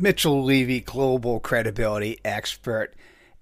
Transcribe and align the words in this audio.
Mitchell 0.00 0.42
Levy, 0.42 0.80
global 0.80 1.40
credibility 1.40 2.18
expert. 2.24 2.94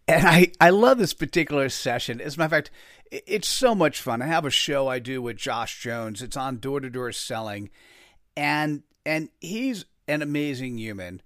And 0.09 0.27
I, 0.27 0.53
I 0.61 0.71
love 0.71 0.99
this 0.99 1.15
particular 1.15 1.69
session. 1.69 2.21
As 2.21 2.35
a 2.35 2.39
matter 2.39 2.47
of 2.47 2.51
fact, 2.51 2.71
it's 3.11 3.47
so 3.47 3.75
much 3.75 4.01
fun. 4.01 4.23
I 4.23 4.27
have 4.27 4.45
a 4.45 4.51
show 4.51 4.89
I 4.89 4.99
do 4.99 5.23
with 5.23 5.37
Josh 5.37 5.81
Jones. 5.81 6.21
It's 6.21 6.37
on 6.37 6.59
door 6.59 6.81
to 6.81 6.91
door 6.91 7.13
selling. 7.13 7.71
And 8.37 8.83
and 9.07 9.29
he's 9.41 9.85
an 10.09 10.21
amazing 10.21 10.79
human. 10.79 11.23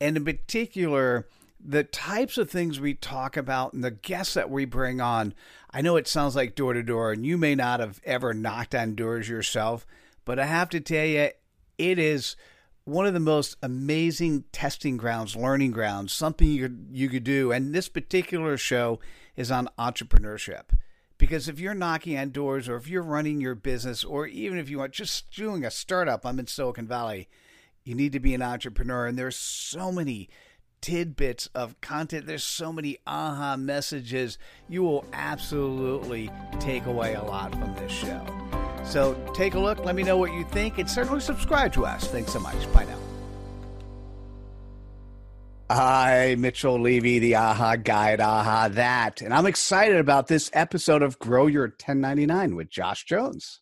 And 0.00 0.16
in 0.16 0.24
particular, 0.24 1.28
the 1.58 1.84
types 1.84 2.36
of 2.36 2.50
things 2.50 2.78
we 2.78 2.94
talk 2.94 3.36
about 3.36 3.72
and 3.72 3.82
the 3.82 3.90
guests 3.90 4.34
that 4.34 4.50
we 4.50 4.66
bring 4.66 5.00
on. 5.00 5.32
I 5.70 5.80
know 5.80 5.96
it 5.96 6.06
sounds 6.06 6.36
like 6.36 6.54
door 6.54 6.74
to 6.74 6.82
door, 6.82 7.10
and 7.10 7.24
you 7.24 7.38
may 7.38 7.54
not 7.54 7.80
have 7.80 8.00
ever 8.04 8.34
knocked 8.34 8.74
on 8.74 8.94
doors 8.94 9.28
yourself, 9.28 9.86
but 10.24 10.38
I 10.38 10.46
have 10.46 10.68
to 10.70 10.80
tell 10.80 11.06
you, 11.06 11.30
it 11.78 11.98
is 11.98 12.36
one 12.84 13.06
of 13.06 13.14
the 13.14 13.20
most 13.20 13.56
amazing 13.62 14.44
testing 14.52 14.96
grounds, 14.96 15.34
learning 15.34 15.70
grounds, 15.70 16.12
something 16.12 16.46
you 16.46 16.62
could, 16.62 16.88
you 16.92 17.08
could 17.08 17.24
do. 17.24 17.50
And 17.50 17.74
this 17.74 17.88
particular 17.88 18.56
show 18.56 19.00
is 19.36 19.50
on 19.50 19.68
entrepreneurship. 19.78 20.64
Because 21.16 21.48
if 21.48 21.58
you're 21.58 21.74
knocking 21.74 22.18
on 22.18 22.30
doors 22.30 22.68
or 22.68 22.76
if 22.76 22.88
you're 22.88 23.02
running 23.02 23.40
your 23.40 23.54
business 23.54 24.04
or 24.04 24.26
even 24.26 24.58
if 24.58 24.68
you 24.68 24.78
want 24.78 24.92
just 24.92 25.30
doing 25.30 25.64
a 25.64 25.70
startup, 25.70 26.26
I'm 26.26 26.38
in 26.38 26.46
Silicon 26.46 26.86
Valley, 26.86 27.28
you 27.84 27.94
need 27.94 28.12
to 28.12 28.20
be 28.20 28.34
an 28.34 28.42
entrepreneur. 28.42 29.06
And 29.06 29.18
there's 29.18 29.36
so 29.36 29.90
many 29.90 30.28
tidbits 30.82 31.48
of 31.54 31.80
content. 31.80 32.26
There's 32.26 32.44
so 32.44 32.72
many 32.72 32.98
aha 33.06 33.56
messages. 33.56 34.36
You 34.68 34.82
will 34.82 35.06
absolutely 35.14 36.30
take 36.60 36.84
away 36.84 37.14
a 37.14 37.22
lot 37.22 37.52
from 37.52 37.74
this 37.76 37.92
show. 37.92 38.53
So 38.84 39.14
take 39.34 39.54
a 39.54 39.58
look, 39.58 39.84
let 39.84 39.94
me 39.94 40.02
know 40.02 40.16
what 40.16 40.32
you 40.32 40.44
think, 40.44 40.78
and 40.78 40.88
certainly 40.88 41.20
subscribe 41.20 41.72
to 41.74 41.86
us. 41.86 42.06
Thanks 42.08 42.32
so 42.32 42.40
much. 42.40 42.72
Bye 42.72 42.84
now. 42.84 42.98
Hi, 45.70 46.36
Mitchell 46.38 46.78
Levy, 46.78 47.18
the 47.18 47.36
AHA 47.36 47.76
Guide, 47.76 48.20
AHA 48.20 48.68
That. 48.68 49.22
And 49.22 49.32
I'm 49.32 49.46
excited 49.46 49.96
about 49.96 50.26
this 50.26 50.50
episode 50.52 51.02
of 51.02 51.18
Grow 51.18 51.46
Your 51.46 51.68
1099 51.68 52.54
with 52.54 52.68
Josh 52.68 53.04
Jones. 53.04 53.60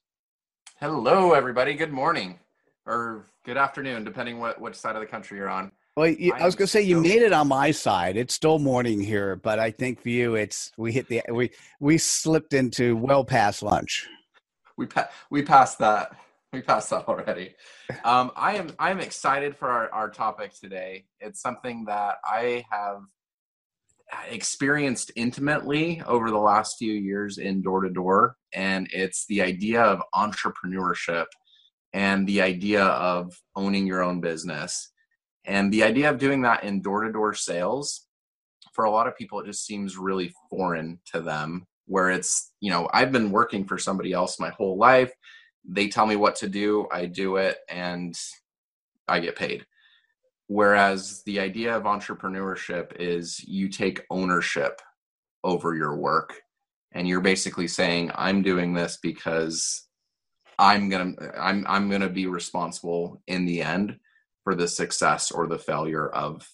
Hello, 0.81 1.33
everybody. 1.33 1.75
Good 1.75 1.93
morning 1.93 2.41
or 2.87 3.31
good 3.45 3.57
afternoon, 3.57 4.03
depending 4.03 4.41
what 4.41 4.61
which 4.61 4.75
side 4.75 4.97
of 4.97 5.01
the 5.01 5.07
country 5.07 5.39
you're 5.39 5.49
on. 5.49 5.71
Well, 5.97 6.09
you, 6.09 6.33
I 6.35 6.45
was 6.45 6.57
going 6.57 6.67
to 6.67 6.71
say 6.73 6.83
you 6.83 7.01
made 7.01 7.23
it 7.23 7.33
on 7.33 7.47
my 7.47 7.71
side. 7.71 8.17
It's 8.17 8.35
still 8.35 8.59
morning 8.59 9.01
here, 9.01 9.37
but 9.37 9.61
I 9.61 9.71
think 9.71 10.03
for 10.03 10.09
you, 10.09 10.35
it's 10.35 10.73
we 10.77 10.91
hit 10.91 11.07
the 11.09 11.23
we 11.31 11.51
we 11.79 11.99
slipped 11.99 12.53
into 12.53 12.97
well 12.97 13.25
past 13.25 13.63
lunch 13.63 14.09
we 14.77 14.87
pa- 14.87 15.09
we 15.31 15.43
passed 15.43 15.79
that. 15.79 16.17
We 16.53 16.61
passed 16.61 16.91
that 16.91 17.09
already. 17.09 17.55
Um, 18.05 18.31
I 18.37 18.57
am 18.57 18.73
I 18.79 18.91
am 18.91 19.01
excited 19.01 19.57
for 19.57 19.71
our, 19.71 19.91
our 19.91 20.11
topic 20.11 20.53
today. 20.53 21.07
It's 21.21 21.41
something 21.41 21.87
that 21.87 22.17
I 22.25 22.65
have 22.71 23.03
experienced 24.29 25.11
intimately 25.17 26.03
over 26.07 26.31
the 26.31 26.39
last 26.39 26.77
few 26.79 26.93
years 26.93 27.39
in 27.39 27.63
door 27.63 27.81
to 27.81 27.91
door, 27.91 28.37
and 28.53 28.87
it's 28.93 29.25
the 29.27 29.41
idea 29.41 29.83
of 29.83 30.03
entrepreneurship 30.15 31.27
and 31.93 32.27
the 32.27 32.43
idea 32.43 32.85
of 32.85 33.35
owning 33.57 33.87
your 33.87 34.03
own 34.03 34.21
business 34.21 34.91
and 35.45 35.73
the 35.73 35.83
idea 35.83 36.09
of 36.11 36.19
doing 36.19 36.43
that 36.43 36.65
in 36.65 36.81
door 36.81 37.05
to 37.05 37.13
door 37.13 37.35
sales 37.35 38.07
for 38.73 38.85
a 38.85 38.91
lot 38.91 39.07
of 39.07 39.17
people 39.17 39.41
it 39.41 39.47
just 39.47 39.67
seems 39.67 39.99
really 39.99 40.33
foreign 40.51 40.99
to 41.05 41.21
them 41.21 41.67
where 41.87 42.11
it's 42.11 42.53
you 42.61 42.71
know 42.71 42.89
i've 42.93 43.13
been 43.13 43.31
working 43.31 43.65
for 43.65 43.79
somebody 43.79 44.13
else 44.13 44.41
my 44.41 44.51
whole 44.51 44.77
life. 44.77 45.13
They 45.65 45.89
tell 45.89 46.07
me 46.07 46.17
what 46.17 46.37
to 46.37 46.49
do 46.49 46.87
i 46.93 47.07
do 47.07 47.37
it 47.37 47.59
and 47.69 48.19
i 49.09 49.21
get 49.21 49.37
paid. 49.37 49.67
Whereas 50.49 51.23
the 51.25 51.41
idea 51.41 51.75
of 51.77 51.85
entrepreneurship 51.85 52.97
is 52.99 53.43
you 53.45 53.69
take 53.69 54.05
ownership 54.11 54.83
over 55.45 55.75
your 55.75 55.97
work 55.97 56.35
and 56.93 57.09
you're 57.09 57.21
basically 57.21 57.69
saying 57.69 58.11
i'm 58.15 58.43
doing 58.43 58.75
this 58.75 58.99
because 59.03 59.89
i'm 60.59 60.89
going 60.89 61.17
to 61.17 61.41
i'm 61.41 61.65
i'm 61.69 61.89
going 61.89 62.03
to 62.03 62.09
be 62.09 62.27
responsible 62.27 63.23
in 63.27 63.45
the 63.47 63.63
end 63.63 63.99
for 64.45 64.55
the 64.55 64.69
success 64.69 65.31
or 65.31 65.47
the 65.47 65.59
failure 65.59 66.09
of 66.09 66.47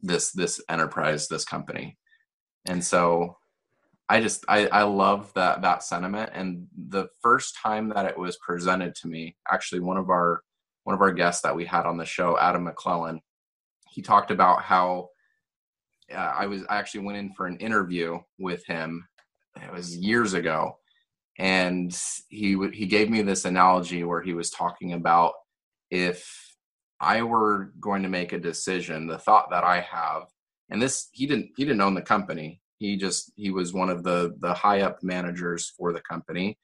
this 0.00 0.30
this 0.32 0.60
enterprise 0.68 1.28
this 1.28 1.44
company. 1.44 1.98
And 2.66 2.84
so 2.84 3.36
I 4.08 4.20
just 4.20 4.44
I, 4.48 4.66
I 4.68 4.82
love 4.84 5.32
that 5.34 5.62
that 5.62 5.82
sentiment. 5.82 6.30
And 6.32 6.66
the 6.88 7.08
first 7.22 7.56
time 7.62 7.90
that 7.90 8.06
it 8.06 8.18
was 8.18 8.38
presented 8.38 8.94
to 8.96 9.08
me, 9.08 9.36
actually 9.50 9.80
one 9.80 9.98
of 9.98 10.08
our 10.08 10.42
one 10.84 10.94
of 10.94 11.02
our 11.02 11.12
guests 11.12 11.42
that 11.42 11.54
we 11.54 11.66
had 11.66 11.84
on 11.84 11.98
the 11.98 12.06
show, 12.06 12.38
Adam 12.38 12.64
McClellan, 12.64 13.20
he 13.90 14.00
talked 14.00 14.30
about 14.30 14.62
how 14.62 15.10
uh, 16.12 16.16
I 16.16 16.46
was 16.46 16.62
I 16.70 16.78
actually 16.78 17.04
went 17.04 17.18
in 17.18 17.32
for 17.34 17.46
an 17.46 17.58
interview 17.58 18.18
with 18.38 18.64
him. 18.66 19.06
It 19.56 19.72
was 19.72 19.96
years 19.96 20.32
ago, 20.32 20.78
and 21.38 21.94
he 22.28 22.56
he 22.72 22.86
gave 22.86 23.10
me 23.10 23.20
this 23.20 23.44
analogy 23.44 24.04
where 24.04 24.22
he 24.22 24.32
was 24.32 24.50
talking 24.50 24.94
about 24.94 25.34
if 25.90 26.26
I 27.00 27.22
were 27.22 27.72
going 27.78 28.02
to 28.04 28.08
make 28.08 28.32
a 28.32 28.38
decision, 28.38 29.06
the 29.06 29.18
thought 29.18 29.50
that 29.50 29.64
I 29.64 29.80
have, 29.80 30.22
and 30.70 30.80
this 30.80 31.08
he 31.12 31.26
didn't 31.26 31.50
he 31.58 31.64
didn't 31.66 31.82
own 31.82 31.94
the 31.94 32.00
company 32.00 32.62
he 32.78 32.96
just 32.96 33.32
he 33.36 33.50
was 33.50 33.72
one 33.72 33.90
of 33.90 34.02
the 34.02 34.34
the 34.40 34.54
high 34.54 34.82
up 34.82 35.02
managers 35.02 35.72
for 35.76 35.92
the 35.92 36.02
company. 36.02 36.58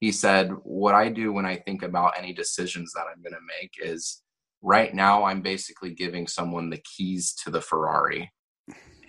He 0.00 0.12
said, 0.12 0.50
"What 0.62 0.94
I 0.94 1.08
do 1.08 1.32
when 1.32 1.46
I 1.46 1.56
think 1.56 1.82
about 1.82 2.18
any 2.18 2.32
decisions 2.32 2.92
that 2.92 3.06
I'm 3.10 3.22
going 3.22 3.34
to 3.34 3.60
make 3.60 3.72
is 3.78 4.22
right 4.62 4.94
now 4.94 5.24
I'm 5.24 5.42
basically 5.42 5.94
giving 5.94 6.26
someone 6.26 6.70
the 6.70 6.82
keys 6.96 7.34
to 7.44 7.50
the 7.50 7.60
Ferrari. 7.60 8.30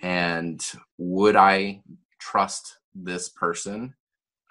And 0.02 0.64
would 0.98 1.36
I 1.36 1.82
trust 2.20 2.78
this 2.94 3.28
person 3.28 3.94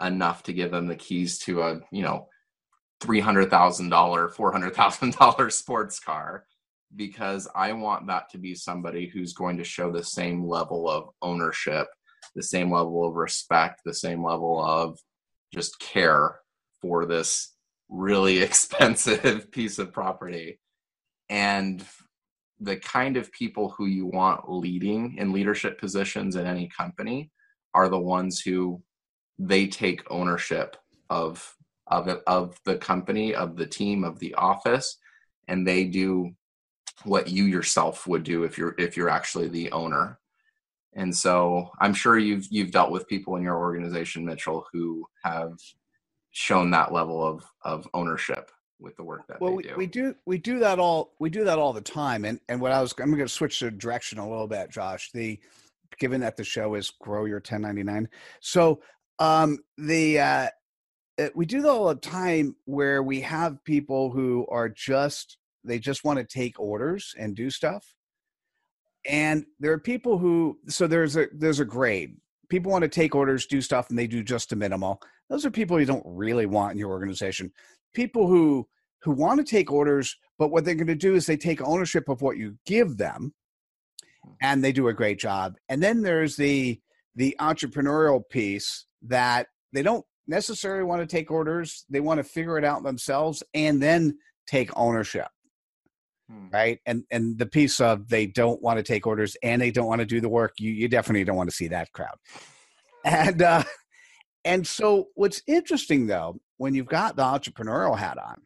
enough 0.02 0.44
to 0.44 0.54
give 0.54 0.72
them 0.72 0.88
the 0.88 0.96
keys 0.96 1.40
to 1.40 1.62
a, 1.62 1.80
you 1.92 2.04
know, 2.04 2.28
$300,000, 3.02 3.50
$400,000 3.90 5.52
sports 5.52 6.00
car 6.00 6.46
because 6.96 7.48
I 7.56 7.74
want 7.74 8.08
that 8.08 8.30
to 8.32 8.38
be 8.38 8.56
somebody 8.56 9.08
who's 9.08 9.34
going 9.34 9.58
to 9.58 9.64
show 9.64 9.92
the 9.92 10.04
same 10.04 10.46
level 10.46 10.90
of 10.90 11.10
ownership, 11.22 11.88
the 12.38 12.44
same 12.44 12.72
level 12.72 13.06
of 13.06 13.16
respect, 13.16 13.82
the 13.84 13.94
same 13.94 14.24
level 14.24 14.64
of 14.64 15.00
just 15.52 15.80
care 15.80 16.40
for 16.82 17.06
this 17.06 17.56
really 17.90 18.38
expensive 18.42 19.52
piece 19.52 19.80
of 19.80 19.92
property. 19.92 20.60
And 21.30 21.84
the 22.60 22.78
kind 22.78 23.18
of 23.18 23.32
people 23.32 23.74
who 23.76 23.88
you 23.88 24.06
want 24.06 24.50
leading 24.50 25.16
in 25.18 25.34
leadership 25.34 25.80
positions 25.80 26.36
in 26.36 26.46
any 26.46 26.70
company 26.70 27.32
are 27.74 27.90
the 27.90 28.00
ones 28.00 28.40
who 28.40 28.82
they 29.40 29.68
take 29.68 30.10
ownership 30.10 30.78
of 31.10 31.54
of 31.90 32.10
it, 32.10 32.22
of 32.28 32.60
the 32.66 32.76
company, 32.76 33.34
of 33.34 33.56
the 33.56 33.66
team, 33.66 34.04
of 34.04 34.20
the 34.20 34.34
office, 34.36 34.98
and 35.48 35.66
they 35.66 35.86
do 35.86 36.32
what 37.04 37.30
you 37.30 37.46
yourself 37.46 38.06
would 38.08 38.24
do 38.24 38.44
if 38.44 38.58
you're 38.58 38.76
if 38.78 38.98
you're 38.98 39.10
actually 39.10 39.48
the 39.48 39.72
owner 39.72 40.20
and 40.98 41.16
so 41.16 41.72
i'm 41.80 41.94
sure 41.94 42.18
you've 42.18 42.48
you've 42.50 42.72
dealt 42.72 42.92
with 42.92 43.08
people 43.08 43.38
in 43.38 43.44
your 43.44 43.58
organization 43.58 44.26
mitchell 44.26 44.66
who 44.74 45.06
have 45.24 45.58
shown 46.32 46.70
that 46.70 46.92
level 46.92 47.26
of 47.26 47.44
of 47.64 47.88
ownership 47.94 48.52
with 48.80 48.96
the 48.96 49.04
work 49.04 49.26
that 49.28 49.42
well, 49.42 49.52
they 49.52 49.58
we, 49.58 49.64
do. 49.64 49.74
we 49.76 49.88
do 49.88 50.16
we 50.26 50.38
do 50.38 50.60
that 50.60 50.80
all 50.80 51.14
we 51.20 51.30
do 51.30 51.44
that 51.44 51.58
all 51.58 51.74
the 51.74 51.82
time. 51.82 52.26
And 52.26 52.40
and 52.48 52.62
what 52.62 52.72
i 52.72 52.82
was 52.82 52.94
i'm 53.00 53.12
going 53.12 53.20
to 53.20 53.28
switch 53.28 53.60
the 53.60 53.72
direction 53.72 54.20
a 54.20 54.30
little 54.30 54.48
bit 54.48 54.70
josh. 54.70 55.10
The 55.14 55.40
given 56.00 56.22
that 56.22 56.38
the 56.38 56.44
show 56.44 56.76
is 56.76 56.92
grow 57.02 57.26
your 57.26 57.38
1099 57.38 58.10
so 58.40 58.82
um 59.20 59.58
the 59.78 60.20
uh 60.20 60.48
we 61.34 61.46
do 61.46 61.62
that 61.62 61.70
all 61.70 61.88
the 61.88 61.96
time 61.96 62.56
where 62.66 63.02
we 63.02 63.22
have 63.22 63.64
people 63.64 64.12
who 64.12 64.46
are 64.52 64.70
just 64.70 65.38
they 65.64 65.80
just 65.80 66.04
want 66.04 66.20
to 66.20 66.26
take 66.26 66.60
orders 66.60 67.16
and 67.18 67.36
do 67.36 67.50
stuff 67.50 67.96
and 69.08 69.46
there 69.60 69.72
are 69.72 69.80
people 69.80 70.18
who 70.18 70.58
so 70.68 70.88
there's 70.88 71.16
a 71.16 71.28
there's 71.34 71.60
a 71.60 71.66
grade 71.66 72.18
people 72.50 72.72
want 72.72 72.82
to 72.82 72.90
take 72.90 73.16
orders 73.16 73.46
do 73.46 73.62
stuff 73.62 73.90
and 73.90 73.98
they 73.98 74.08
do 74.08 74.24
just 74.24 74.52
a 74.52 74.56
minimal 74.56 75.02
those 75.30 75.46
are 75.46 75.52
people 75.52 75.80
you 75.80 75.86
don't 75.86 76.04
really 76.06 76.46
want 76.46 76.72
in 76.72 76.78
your 76.78 76.90
organization 76.90 77.52
people 77.94 78.28
who 78.28 78.68
who 79.02 79.12
want 79.12 79.40
to 79.40 79.44
take 79.44 79.72
orders, 79.72 80.16
but 80.38 80.50
what 80.50 80.66
they're 80.66 80.76
going 80.76 80.88
to 80.88 80.96
do 80.96 81.16
is 81.16 81.26
they 81.26 81.38
take 81.38 81.62
ownership 81.62 82.10
of 82.10 82.22
what 82.22 82.38
you 82.38 82.58
give 82.66 82.98
them 82.98 83.34
and 84.42 84.64
they 84.64 84.72
do 84.72 84.88
a 84.88 84.94
great 84.94 85.20
job. 85.20 85.56
And 85.70 85.82
then 85.82 86.02
there's 86.02 86.36
the 86.36 86.80
the 87.16 87.36
entrepreneurial 87.40 88.22
piece 88.30 88.86
that 89.02 89.48
they 89.74 89.82
don't 89.82 90.06
necessarily 90.28 90.84
want 90.84 91.02
to 91.02 91.08
take 91.08 91.32
orders. 91.32 91.86
They 91.90 92.00
want 92.00 92.20
to 92.20 92.24
figure 92.24 92.58
it 92.58 92.66
out 92.66 92.84
themselves 92.84 93.42
and 93.54 93.82
then 93.82 94.18
take 94.46 94.70
ownership. 94.76 95.28
Hmm. 96.30 96.50
Right. 96.52 96.80
And 96.86 97.04
and 97.10 97.38
the 97.38 97.46
piece 97.46 97.80
of 97.80 98.10
they 98.10 98.26
don't 98.26 98.62
want 98.62 98.78
to 98.78 98.84
take 98.84 99.08
orders 99.08 99.38
and 99.42 99.62
they 99.62 99.72
don't 99.72 99.88
want 99.88 100.00
to 100.00 100.06
do 100.06 100.20
the 100.20 100.30
work, 100.30 100.54
you, 100.60 100.72
you 100.72 100.88
definitely 100.88 101.24
don't 101.24 101.38
want 101.38 101.50
to 101.50 101.56
see 101.56 101.70
that 101.70 101.92
crowd. 101.94 102.18
And 103.06 103.42
uh 103.42 103.64
and 104.44 104.66
so 104.66 105.08
what's 105.16 105.42
interesting 105.48 106.08
though, 106.08 106.40
when 106.58 106.74
you've 106.74 106.88
got 106.88 107.16
the 107.16 107.24
entrepreneurial 107.24 107.98
hat 107.98 108.18
on, 108.18 108.42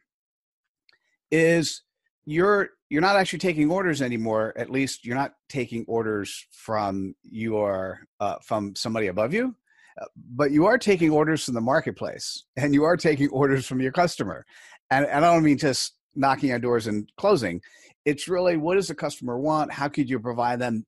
is 1.31 1.81
you're 2.25 2.69
you're 2.89 3.01
not 3.01 3.16
actually 3.16 3.39
taking 3.39 3.72
orders 3.72 4.01
anymore. 4.01 4.54
At 4.57 4.69
least 4.69 5.06
you're 5.06 5.16
not 5.16 5.34
taking 5.48 5.86
orders 5.88 6.45
from 6.51 7.16
your 7.24 8.01
uh, 8.19 8.36
from 8.44 8.75
somebody 8.75 9.07
above 9.07 9.34
you, 9.34 9.56
uh, 10.00 10.06
but 10.36 10.51
you 10.51 10.66
are 10.66 10.77
taking 10.77 11.10
orders 11.10 11.45
from 11.45 11.54
the 11.54 11.62
marketplace, 11.62 12.44
and 12.57 12.74
you 12.74 12.84
are 12.84 12.98
taking 12.98 13.30
orders 13.31 13.66
from 13.66 13.80
your 13.80 13.92
customer. 13.92 14.45
And, 14.89 15.06
and 15.06 15.25
I 15.25 15.34
don't 15.34 15.44
mean 15.44 15.57
just 15.57 15.94
knocking 16.16 16.54
on 16.54 16.62
doors 16.62 16.88
and 16.88 17.10
closing. 17.18 17.62
It's 18.06 18.28
really 18.28 18.58
what 18.58 18.75
does 18.75 18.88
the 18.88 18.96
customer 18.96 19.38
want? 19.38 19.74
How 19.74 19.88
could 19.88 20.10
you 20.10 20.19
provide 20.19 20.60
them 20.60 20.86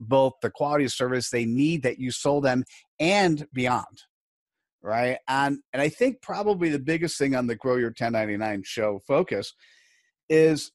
both 0.00 0.34
the 0.42 0.50
quality 0.50 0.84
of 0.84 0.92
service 0.92 1.30
they 1.30 1.44
need 1.44 1.82
that 1.82 1.98
you 1.98 2.10
sold 2.10 2.44
them 2.44 2.64
and 2.98 3.46
beyond? 3.52 4.04
Right. 4.82 5.18
And 5.26 5.58
and 5.72 5.82
I 5.82 5.88
think 5.88 6.22
probably 6.22 6.68
the 6.68 6.78
biggest 6.78 7.18
thing 7.18 7.34
on 7.34 7.46
the 7.46 7.56
Grow 7.56 7.76
Your 7.76 7.88
1099 7.88 8.62
show 8.64 9.00
focus 9.06 9.54
is 10.28 10.70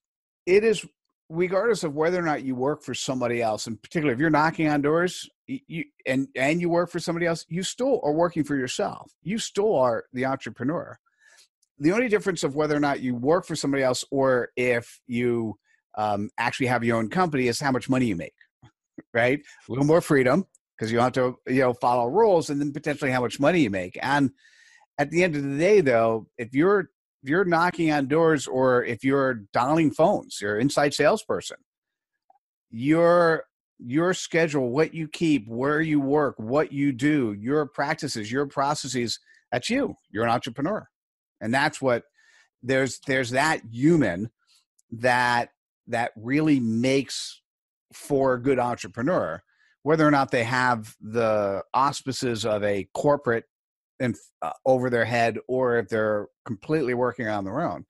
it 0.45 0.63
is 0.63 0.85
regardless 1.29 1.83
of 1.83 1.95
whether 1.95 2.19
or 2.19 2.23
not 2.23 2.43
you 2.43 2.55
work 2.55 2.83
for 2.83 2.93
somebody 2.93 3.41
else, 3.41 3.65
and 3.65 3.81
particularly 3.81 4.13
if 4.13 4.19
you're 4.19 4.29
knocking 4.29 4.67
on 4.67 4.81
doors, 4.81 5.29
you 5.47 5.85
and 6.05 6.27
and 6.35 6.61
you 6.61 6.69
work 6.69 6.89
for 6.89 6.99
somebody 6.99 7.25
else, 7.25 7.45
you 7.49 7.63
still 7.63 7.99
are 8.03 8.13
working 8.13 8.43
for 8.43 8.55
yourself. 8.55 9.11
You 9.21 9.37
still 9.37 9.75
are 9.75 10.05
the 10.13 10.25
entrepreneur. 10.25 10.97
The 11.83 11.91
only 11.91 12.07
difference 12.07 12.45
of 12.45 12.55
whether 12.55 12.77
or 12.77 12.79
not 12.79 13.01
you 13.01 13.13
work 13.13 13.45
for 13.45 13.57
somebody 13.57 13.83
else 13.83 14.05
or 14.09 14.49
if 14.55 15.01
you 15.05 15.55
um, 15.97 16.29
actually 16.37 16.67
have 16.67 16.81
your 16.85 16.95
own 16.95 17.09
company 17.09 17.47
is 17.49 17.59
how 17.59 17.71
much 17.71 17.89
money 17.89 18.05
you 18.05 18.15
make, 18.15 18.33
right? 19.13 19.39
A 19.39 19.71
little 19.71 19.83
more 19.83 19.99
freedom 19.99 20.45
because 20.77 20.89
you 20.93 20.97
don't 20.97 21.13
have 21.15 21.35
to 21.45 21.53
you 21.53 21.59
know 21.59 21.73
follow 21.73 22.07
rules, 22.07 22.49
and 22.49 22.61
then 22.61 22.71
potentially 22.71 23.11
how 23.11 23.19
much 23.19 23.37
money 23.37 23.59
you 23.59 23.69
make. 23.69 23.99
And 24.01 24.31
at 24.97 25.11
the 25.11 25.25
end 25.25 25.35
of 25.35 25.43
the 25.43 25.57
day, 25.57 25.81
though, 25.81 26.27
if 26.37 26.53
you're 26.53 26.89
if 27.21 27.29
you're 27.29 27.43
knocking 27.43 27.91
on 27.91 28.07
doors 28.07 28.47
or 28.47 28.85
if 28.85 29.03
you're 29.03 29.41
dialing 29.51 29.91
phones, 29.91 30.39
you're 30.41 30.55
an 30.55 30.61
inside 30.61 30.93
salesperson, 30.93 31.57
your 32.69 33.43
your 33.77 34.13
schedule, 34.13 34.69
what 34.69 34.93
you 34.93 35.09
keep, 35.09 35.49
where 35.49 35.81
you 35.81 35.99
work, 35.99 36.35
what 36.37 36.71
you 36.71 36.93
do, 36.93 37.35
your 37.37 37.65
practices, 37.65 38.31
your 38.31 38.47
processes, 38.47 39.19
that's 39.51 39.69
you. 39.69 39.95
You're 40.11 40.23
an 40.23 40.29
entrepreneur. 40.29 40.87
And 41.41 41.53
that's 41.53 41.81
what 41.81 42.03
there's 42.61 42.99
there's 43.05 43.31
that 43.31 43.61
human 43.69 44.29
that 44.91 45.49
that 45.87 46.11
really 46.15 46.59
makes 46.59 47.41
for 47.91 48.33
a 48.33 48.41
good 48.41 48.59
entrepreneur 48.59 49.41
whether 49.83 50.07
or 50.07 50.11
not 50.11 50.31
they 50.31 50.45
have 50.45 50.95
the 51.01 51.61
auspices 51.73 52.45
of 52.45 52.63
a 52.63 52.87
corporate 52.93 53.43
and 53.99 54.15
uh, 54.41 54.51
over 54.65 54.89
their 54.89 55.05
head 55.05 55.37
or 55.47 55.77
if 55.77 55.89
they're 55.89 56.27
completely 56.45 56.93
working 56.93 57.27
on 57.27 57.43
their 57.43 57.61
own. 57.61 57.85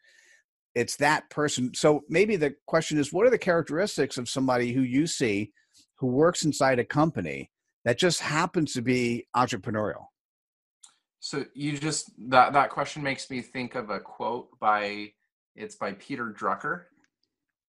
It's 0.76 0.96
that 0.98 1.30
person. 1.30 1.72
So 1.76 2.02
maybe 2.10 2.36
the 2.36 2.56
question 2.66 2.98
is 2.98 3.14
what 3.14 3.28
are 3.28 3.32
the 3.32 3.38
characteristics 3.38 4.18
of 4.18 4.28
somebody 4.28 4.74
who 4.74 4.82
you 4.82 5.08
see 5.08 5.52
who 6.00 6.08
works 6.08 6.44
inside 6.44 6.80
a 6.80 6.86
company 6.86 7.52
that 7.86 8.00
just 8.00 8.20
happens 8.22 8.74
to 8.74 8.82
be 8.82 9.28
entrepreneurial 9.36 10.06
so 11.26 11.46
you 11.54 11.78
just 11.78 12.12
that 12.30 12.52
that 12.52 12.70
question 12.70 13.02
makes 13.02 13.30
me 13.30 13.40
think 13.40 13.76
of 13.76 13.90
a 13.90 13.98
quote 13.98 14.60
by 14.60 15.10
it's 15.56 15.78
by 15.78 15.94
peter 15.94 16.36
drucker. 16.38 16.82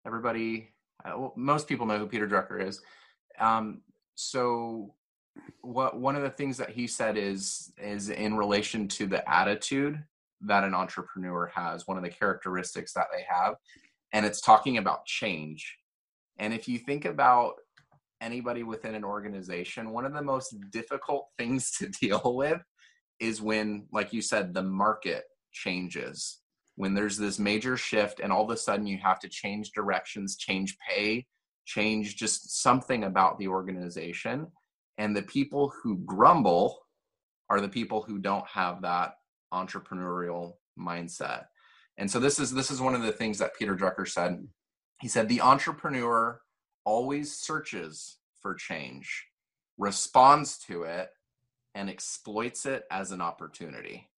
Everybody 0.05 0.71
well, 1.05 1.33
most 1.37 1.69
people 1.69 1.87
know 1.87 1.97
who 1.97 2.09
peter 2.09 2.27
drucker 2.27 2.61
is. 2.61 2.81
Um, 3.39 3.83
so 4.17 4.93
what 5.61 6.01
one 6.01 6.17
of 6.17 6.23
the 6.23 6.31
things 6.31 6.57
that 6.57 6.71
he 6.71 6.89
said 6.89 7.17
is 7.17 7.73
is 7.79 8.11
in 8.11 8.37
relation 8.37 8.89
to 8.89 9.07
the 9.07 9.29
attitude 9.33 10.03
that 10.41 10.65
an 10.65 10.75
entrepreneur 10.75 11.53
has 11.55 11.87
one 11.87 11.97
of 11.97 12.03
the 12.03 12.11
characteristics 12.11 12.93
that 12.95 13.07
they 13.15 13.23
have 13.23 13.55
and 14.13 14.27
it's 14.27 14.41
talking 14.41 14.79
about 14.79 15.07
change. 15.07 15.79
And 16.41 16.53
if 16.53 16.67
you 16.67 16.81
think 16.81 17.05
about 17.05 17.55
anybody 18.21 18.65
within 18.65 18.97
an 18.97 19.05
organization 19.05 19.91
one 19.91 20.05
of 20.05 20.13
the 20.13 20.23
most 20.23 20.57
difficult 20.73 21.29
things 21.39 21.71
to 21.79 21.87
deal 21.87 22.35
with 22.35 22.61
is 23.21 23.41
when 23.41 23.87
like 23.93 24.13
you 24.13 24.23
said 24.23 24.53
the 24.53 24.63
market 24.63 25.25
changes 25.53 26.41
when 26.77 26.95
there's 26.95 27.17
this 27.17 27.39
major 27.39 27.77
shift 27.77 28.21
and 28.21 28.33
all 28.33 28.45
of 28.45 28.51
a 28.51 28.57
sudden 28.57 28.87
you 28.87 28.99
have 28.99 29.21
to 29.21 29.29
change 29.29 29.71
directions 29.73 30.37
change 30.37 30.77
pay 30.87 31.25
change 31.65 32.17
just 32.17 32.63
something 32.63 33.05
about 33.05 33.39
the 33.39 33.49
organization 33.49 34.47
and 34.99 35.17
the 35.17 35.23
people 35.23 35.73
who 35.83 35.99
grumble 35.99 36.79
are 37.51 37.61
the 37.61 37.69
people 37.69 38.03
who 38.03 38.19
don't 38.19 38.47
have 38.47 38.83
that 38.83 39.15
entrepreneurial 39.53 40.55
mindset. 40.79 41.45
And 41.99 42.11
so 42.11 42.19
this 42.19 42.41
is 42.41 42.53
this 42.53 42.71
is 42.71 42.81
one 42.81 42.95
of 42.95 43.03
the 43.03 43.13
things 43.13 43.39
that 43.39 43.55
Peter 43.59 43.77
Drucker 43.77 44.09
said. 44.09 44.47
He 45.01 45.09
said 45.09 45.29
the 45.29 45.41
entrepreneur 45.41 46.41
always 46.85 47.37
searches 47.37 48.19
for 48.41 48.55
change, 48.55 49.27
responds 49.79 50.59
to 50.67 50.83
it, 50.83 51.11
and 51.75 51.91
exploits 51.91 52.67
it 52.67 52.85
as 52.91 53.11
an 53.11 53.21
opportunity. 53.21 54.09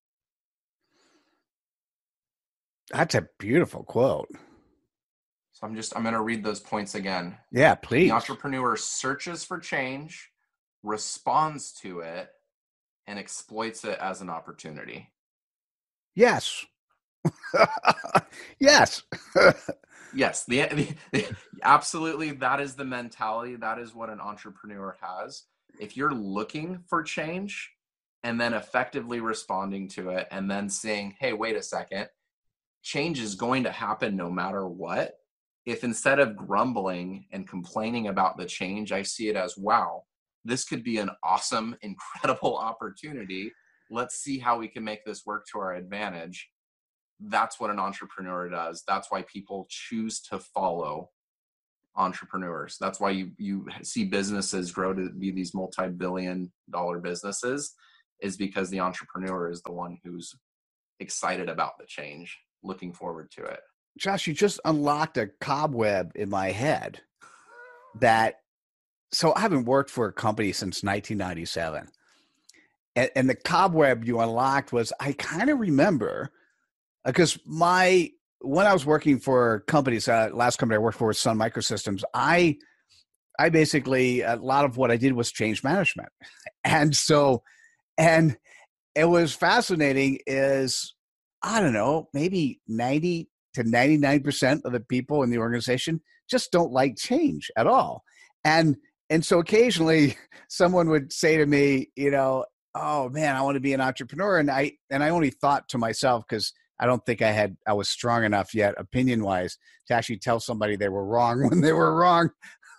That's 2.91 3.15
a 3.15 3.29
beautiful 3.39 3.83
quote. 3.83 4.29
So 5.53 5.67
I'm 5.67 5.75
just 5.75 5.97
I'm 5.97 6.03
going 6.03 6.15
to 6.15 6.21
read 6.21 6.45
those 6.45 6.61
points 6.61 6.95
again. 6.95 7.37
Yeah, 7.51 7.75
please. 7.75 8.11
The 8.11 8.15
entrepreneur 8.15 8.77
searches 8.77 9.43
for 9.43 9.59
change, 9.59 10.31
responds 10.83 11.73
to 11.81 12.01
it 12.01 12.29
and 13.07 13.19
exploits 13.19 13.85
it 13.85 13.99
as 13.99 14.21
an 14.21 14.31
opportunity. 14.31 15.13
Yes. 16.15 16.65
yes. 18.61 19.03
yes, 20.15 20.45
the, 20.45 20.67
the, 20.67 20.95
the, 21.13 21.37
absolutely 21.63 22.33
that 22.33 22.61
is 22.61 22.75
the 22.75 22.85
mentality, 22.85 23.57
that 23.57 23.79
is 23.79 23.95
what 23.95 24.11
an 24.11 24.21
entrepreneur 24.21 24.97
has. 25.01 25.45
If 25.81 25.97
you're 25.97 26.15
looking 26.15 26.83
for 26.89 27.03
change 27.03 27.73
and 28.23 28.41
then 28.41 28.55
effectively 28.55 29.21
responding 29.21 29.89
to 29.91 30.11
it 30.11 30.27
and 30.31 30.51
then 30.51 30.69
saying, 30.69 31.17
"Hey, 31.21 31.33
wait 31.33 31.57
a 31.57 31.63
second. 31.63 32.09
Change 32.83 33.21
is 33.21 33.35
going 33.35 33.65
to 33.65 33.73
happen 33.73 34.17
no 34.17 34.31
matter 34.31 34.67
what." 34.67 35.19
If 35.65 35.83
instead 35.85 36.21
of 36.21 36.37
grumbling 36.37 37.27
and 37.33 37.49
complaining 37.49 38.07
about 38.09 38.37
the 38.37 38.47
change, 38.47 38.93
I 38.93 39.03
see 39.03 39.29
it 39.29 39.37
as, 39.37 39.57
"Wow, 39.57 40.05
this 40.47 40.65
could 40.65 40.83
be 40.83 40.99
an 40.99 41.11
awesome, 41.23 41.77
incredible 41.83 42.57
opportunity. 42.57 43.53
Let's 43.91 44.17
see 44.17 44.39
how 44.39 44.59
we 44.59 44.69
can 44.69 44.85
make 44.85 45.05
this 45.05 45.27
work 45.27 45.47
to 45.53 45.59
our 45.59 45.75
advantage. 45.75 46.49
That's 47.21 47.61
what 47.61 47.71
an 47.71 47.79
entrepreneur 47.79 48.49
does. 48.49 48.83
That's 48.87 49.11
why 49.11 49.23
people 49.23 49.67
choose 49.69 50.21
to 50.23 50.39
follow 50.39 51.11
entrepreneurs. 51.97 52.77
That's 52.81 53.01
why 53.01 53.11
you, 53.11 53.31
you 53.39 53.67
see 53.83 54.05
businesses 54.05 54.73
grow 54.73 54.93
to 54.95 55.11
be 55.11 55.31
these 55.31 55.55
multi 55.55 55.89
billion 55.89 56.53
dollar 56.71 56.99
businesses, 56.99 57.75
is 58.21 58.37
because 58.37 58.71
the 58.71 58.81
entrepreneur 58.81 59.51
is 59.51 59.63
the 59.63 59.73
one 59.73 59.99
who's 60.05 60.35
excited 61.01 61.49
about 61.49 61.79
the 61.79 61.87
change, 61.87 62.39
looking 62.63 62.93
forward 62.93 63.31
to 63.33 63.45
it. 63.45 63.61
Josh, 63.99 64.27
you 64.27 64.35
just 64.35 64.61
unlocked 64.65 65.17
a 65.17 65.31
cobweb 65.41 66.13
in 66.15 66.29
my 66.29 66.51
head 66.51 67.01
that 68.01 68.41
so 69.13 69.33
I 69.35 69.41
haven't 69.41 69.65
worked 69.65 69.91
for 69.91 70.07
a 70.07 70.13
company 70.13 70.53
since 70.53 70.83
1997. 70.83 71.89
And, 72.97 73.11
and 73.15 73.31
the 73.31 73.35
cobweb 73.35 74.05
you 74.05 74.21
unlocked 74.21 74.73
was 74.73 74.93
I 75.01 75.13
kind 75.13 75.49
of 75.49 75.59
remember 75.59 76.31
uh, 77.05 77.11
because 77.11 77.39
my 77.47 78.11
when 78.41 78.67
I 78.67 78.73
was 78.73 78.87
working 78.87 79.19
for 79.19 79.61
companies, 79.67 80.09
uh, 80.09 80.31
last 80.33 80.57
company 80.59 80.77
I 80.77 80.81
worked 80.81 80.99
for 80.99 81.09
was 81.09 81.19
Sun 81.19 81.39
Microsystems. 81.39 82.03
I 82.15 82.57
I 83.39 83.51
basically 83.51 84.23
a 84.23 84.37
lot 84.37 84.65
of 84.65 84.77
what 84.77 84.91
I 84.91 84.97
did 84.97 85.13
was 85.13 85.33
change 85.33 85.63
management, 85.63 86.09
and 86.65 86.95
so 86.95 87.43
and 87.99 88.37
it 88.95 89.07
was 89.07 89.35
fascinating. 89.35 90.19
Is 90.27 90.95
I 91.43 91.61
don't 91.61 91.73
know, 91.73 92.09
maybe 92.13 92.61
ninety 92.67 93.29
to 93.55 93.65
ninety 93.65 93.97
nine 93.97 94.23
percent 94.23 94.63
of 94.65 94.73
the 94.73 94.81
people 94.81 95.23
in 95.23 95.31
the 95.31 95.39
organization 95.39 96.01
just 96.29 96.51
don't 96.51 96.73
like 96.73 96.97
change 96.97 97.51
at 97.57 97.67
all, 97.67 98.03
and 98.45 98.77
and 99.11 99.25
so 99.25 99.39
occasionally 99.39 100.17
someone 100.49 100.89
would 100.91 101.13
say 101.13 101.37
to 101.37 101.47
me, 101.47 101.91
you 101.97 102.11
know, 102.11 102.45
oh 102.77 103.09
man, 103.09 103.37
I 103.37 103.43
want 103.43 103.57
to 103.57 103.61
be 103.61 103.73
an 103.73 103.81
entrepreneur. 103.81 104.39
And 104.39 104.51
I, 104.51 104.73
and 104.91 105.03
I 105.03 105.11
only 105.11 105.31
thought 105.31 105.69
to 105.71 105.79
myself, 105.79 106.25
because 106.29 106.53
I 106.79 106.87
don't 106.87 107.05
think 107.07 107.23
I 107.23 107.31
had 107.31 107.57
I 107.67 107.73
was 107.73 107.89
strong 107.89 108.25
enough 108.25 108.55
yet, 108.55 108.75
opinion 108.77 109.23
wise, 109.23 109.59
to 109.89 109.95
actually 109.95 110.19
tell 110.19 110.41
somebody 110.41 110.77
they 110.77 110.89
were 110.89 111.05
wrong 111.05 111.49
when 111.49 111.61
they 111.61 111.73
were 111.73 111.95
wrong. 111.95 112.31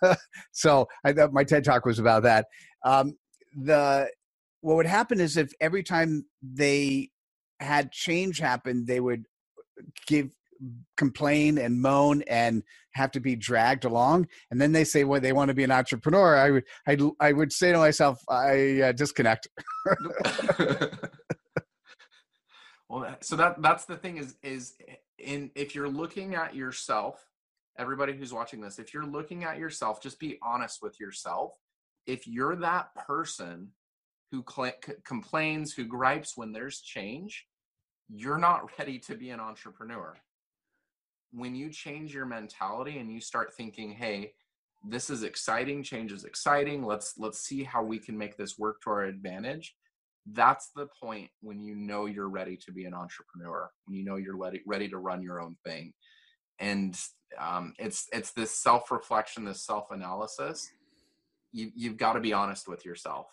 so 0.52 0.86
I 1.04 1.12
thought 1.12 1.32
my 1.32 1.44
TED 1.44 1.64
talk 1.64 1.84
was 1.84 1.98
about 1.98 2.22
that. 2.24 2.46
Um, 2.84 3.16
the 3.54 4.10
what 4.60 4.76
would 4.76 4.86
happen 4.86 5.20
is 5.20 5.36
if 5.36 5.52
every 5.60 5.82
time 5.82 6.24
they 6.42 7.10
had 7.60 7.92
change 7.92 8.38
happen, 8.38 8.84
they 8.86 9.00
would 9.00 9.24
give 10.06 10.30
complain 10.96 11.58
and 11.58 11.80
moan 11.80 12.22
and 12.22 12.62
have 12.92 13.10
to 13.12 13.20
be 13.20 13.36
dragged 13.36 13.84
along 13.84 14.26
and 14.50 14.60
then 14.60 14.72
they 14.72 14.82
say 14.82 15.04
well 15.04 15.20
they 15.20 15.32
want 15.32 15.48
to 15.48 15.54
be 15.54 15.62
an 15.62 15.70
entrepreneur 15.70 16.36
i 16.36 16.50
would 16.50 16.64
i, 16.88 16.96
I 17.20 17.32
would 17.32 17.52
say 17.52 17.70
to 17.70 17.78
myself 17.78 18.18
i 18.28 18.80
uh, 18.82 18.92
disconnect 18.92 19.46
well 22.88 23.16
so 23.20 23.36
that 23.36 23.60
that's 23.62 23.84
the 23.84 23.96
thing 23.96 24.16
is 24.16 24.36
is 24.42 24.74
in 25.18 25.50
if 25.54 25.74
you're 25.74 25.88
looking 25.88 26.34
at 26.34 26.54
yourself 26.54 27.24
everybody 27.78 28.16
who's 28.16 28.32
watching 28.32 28.60
this 28.60 28.78
if 28.78 28.92
you're 28.92 29.06
looking 29.06 29.44
at 29.44 29.58
yourself 29.58 30.02
just 30.02 30.18
be 30.18 30.38
honest 30.42 30.82
with 30.82 30.98
yourself. 31.00 31.52
If 32.06 32.26
you're 32.26 32.56
that 32.56 32.94
person 32.94 33.72
who 34.30 34.42
cl- 34.48 34.72
complains 35.04 35.72
who 35.72 35.84
gripes 35.84 36.36
when 36.36 36.52
there's 36.52 36.80
change 36.80 37.46
you're 38.08 38.38
not 38.38 38.70
ready 38.78 38.98
to 39.00 39.14
be 39.14 39.30
an 39.30 39.40
entrepreneur. 39.40 40.16
When 41.30 41.54
you 41.54 41.70
change 41.70 42.14
your 42.14 42.24
mentality 42.24 42.98
and 42.98 43.12
you 43.12 43.20
start 43.20 43.54
thinking 43.54 43.92
hey 43.92 44.32
this 44.88 45.10
is 45.10 45.22
exciting 45.24 45.82
change 45.82 46.12
is 46.12 46.24
exciting 46.24 46.84
let's 46.84 47.14
let's 47.18 47.40
see 47.40 47.64
how 47.64 47.82
we 47.82 47.98
can 47.98 48.16
make 48.16 48.36
this 48.36 48.56
work 48.58 48.80
to 48.80 48.90
our 48.90 49.04
advantage 49.04 49.74
that's 50.32 50.70
the 50.74 50.88
point 51.00 51.30
when 51.40 51.60
you 51.60 51.74
know 51.74 52.06
you're 52.06 52.28
ready 52.28 52.56
to 52.56 52.72
be 52.72 52.84
an 52.84 52.94
entrepreneur 52.94 53.70
when 53.86 53.96
you 53.96 54.04
know 54.04 54.16
you're 54.16 54.36
ready 54.36 54.60
ready 54.66 54.88
to 54.88 54.98
run 54.98 55.22
your 55.22 55.40
own 55.40 55.56
thing. 55.64 55.92
And 56.58 56.98
um, 57.38 57.74
it's 57.78 58.06
it's 58.12 58.32
this 58.32 58.50
self-reflection 58.50 59.44
this 59.44 59.64
self-analysis. 59.64 60.70
You, 61.52 61.70
you've 61.74 61.96
got 61.96 62.14
to 62.14 62.20
be 62.20 62.32
honest 62.32 62.68
with 62.68 62.84
yourself. 62.84 63.26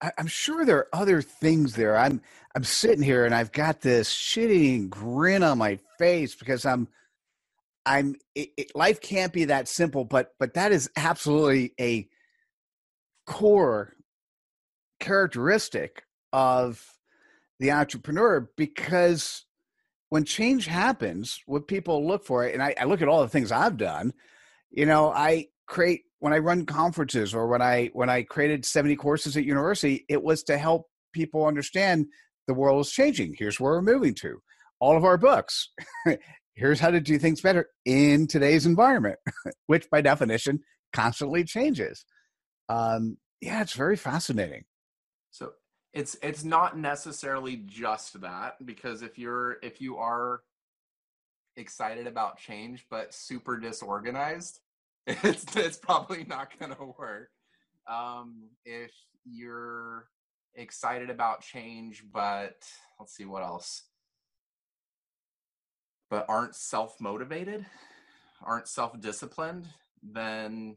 I, 0.00 0.12
am 0.18 0.26
sure 0.26 0.64
there 0.64 0.78
are 0.78 0.88
other 0.92 1.22
things 1.22 1.74
there. 1.74 1.96
I'm 1.96 2.20
I'm 2.54 2.64
sitting 2.64 3.02
here 3.02 3.24
and 3.24 3.34
I've 3.34 3.52
got 3.52 3.80
this 3.80 4.12
shitty 4.12 4.88
grin 4.88 5.42
on 5.42 5.58
my 5.58 5.78
face 5.98 6.34
because 6.34 6.64
I'm 6.64 6.88
I'm 7.86 8.16
it, 8.34 8.50
it, 8.56 8.76
life 8.76 9.00
can't 9.00 9.32
be 9.32 9.46
that 9.46 9.68
simple, 9.68 10.04
but 10.04 10.32
but 10.38 10.54
that 10.54 10.72
is 10.72 10.90
absolutely 10.96 11.74
a 11.80 12.08
core 13.26 13.94
characteristic 15.00 16.04
of 16.32 16.84
the 17.58 17.72
entrepreneur 17.72 18.48
because 18.56 19.44
when 20.10 20.24
change 20.24 20.66
happens, 20.66 21.40
what 21.46 21.68
people 21.68 22.06
look 22.06 22.24
for, 22.24 22.44
and 22.44 22.62
I, 22.62 22.74
I 22.78 22.84
look 22.84 23.02
at 23.02 23.08
all 23.08 23.22
the 23.22 23.28
things 23.28 23.52
I've 23.52 23.76
done, 23.76 24.12
you 24.70 24.86
know, 24.86 25.10
I 25.10 25.48
create 25.66 26.02
when 26.18 26.32
I 26.32 26.38
run 26.38 26.66
conferences 26.66 27.34
or 27.34 27.48
when 27.48 27.62
I 27.62 27.90
when 27.92 28.10
I 28.10 28.22
created 28.22 28.64
70 28.64 28.96
courses 28.96 29.36
at 29.36 29.44
university, 29.44 30.04
it 30.08 30.22
was 30.22 30.42
to 30.44 30.58
help 30.58 30.86
people 31.12 31.46
understand 31.46 32.06
the 32.46 32.54
world 32.54 32.84
is 32.84 32.92
changing. 32.92 33.34
Here's 33.38 33.58
where 33.58 33.72
we're 33.72 33.82
moving 33.82 34.14
to. 34.16 34.40
All 34.80 34.96
of 34.96 35.04
our 35.04 35.18
books. 35.18 35.70
Here's 36.54 36.80
how 36.80 36.90
to 36.90 37.00
do 37.00 37.18
things 37.18 37.40
better 37.40 37.68
in 37.84 38.26
today's 38.26 38.66
environment, 38.66 39.18
which 39.66 39.88
by 39.90 40.00
definition 40.00 40.60
constantly 40.92 41.44
changes. 41.44 42.04
Um, 42.68 43.16
yeah, 43.40 43.62
it's 43.62 43.72
very 43.72 43.96
fascinating. 43.96 44.64
It's 45.92 46.16
it's 46.22 46.44
not 46.44 46.78
necessarily 46.78 47.56
just 47.66 48.20
that 48.20 48.64
because 48.64 49.02
if 49.02 49.18
you're 49.18 49.56
if 49.62 49.80
you 49.80 49.96
are 49.96 50.42
excited 51.56 52.06
about 52.06 52.38
change 52.38 52.86
but 52.88 53.12
super 53.12 53.58
disorganized 53.58 54.60
it's 55.06 55.56
it's 55.56 55.78
probably 55.78 56.24
not 56.28 56.56
going 56.58 56.72
to 56.72 56.94
work. 56.98 57.30
Um, 57.88 58.50
if 58.64 58.92
you're 59.24 60.06
excited 60.54 61.10
about 61.10 61.40
change, 61.40 62.04
but 62.12 62.56
let's 62.98 63.16
see 63.16 63.24
what 63.24 63.42
else, 63.42 63.84
but 66.10 66.26
aren't 66.28 66.54
self 66.54 67.00
motivated, 67.00 67.64
aren't 68.42 68.68
self 68.68 69.00
disciplined, 69.00 69.66
then 70.02 70.76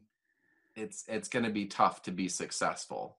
it's 0.74 1.04
it's 1.06 1.28
going 1.28 1.44
to 1.44 1.52
be 1.52 1.66
tough 1.66 2.02
to 2.02 2.10
be 2.10 2.28
successful. 2.28 3.18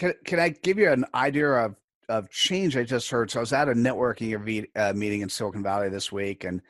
Can 0.00 0.14
can 0.24 0.40
I 0.40 0.48
give 0.48 0.78
you 0.78 0.90
an 0.90 1.04
idea 1.14 1.46
of 1.46 1.76
of 2.08 2.30
change 2.30 2.74
I 2.74 2.84
just 2.84 3.10
heard? 3.10 3.30
So 3.30 3.38
I 3.38 3.42
was 3.42 3.52
at 3.52 3.68
a 3.68 3.74
networking 3.74 4.66
uh, 4.74 4.94
meeting 4.94 5.20
in 5.20 5.28
Silicon 5.28 5.62
Valley 5.62 5.90
this 5.90 6.10
week, 6.10 6.42
and 6.42 6.62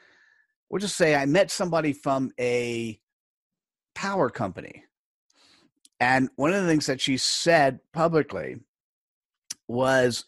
we'll 0.68 0.80
just 0.80 0.96
say 0.96 1.14
I 1.14 1.26
met 1.26 1.48
somebody 1.48 1.92
from 1.92 2.32
a 2.40 2.98
power 3.94 4.30
company. 4.30 4.82
And 6.00 6.28
one 6.34 6.52
of 6.52 6.60
the 6.60 6.68
things 6.68 6.86
that 6.86 7.00
she 7.00 7.18
said 7.18 7.78
publicly 7.92 8.56
was, 9.68 10.24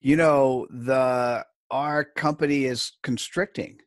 you 0.00 0.16
know, 0.16 0.66
the 0.70 1.44
our 1.70 2.02
company 2.02 2.64
is 2.64 2.92
constricting 3.02 3.78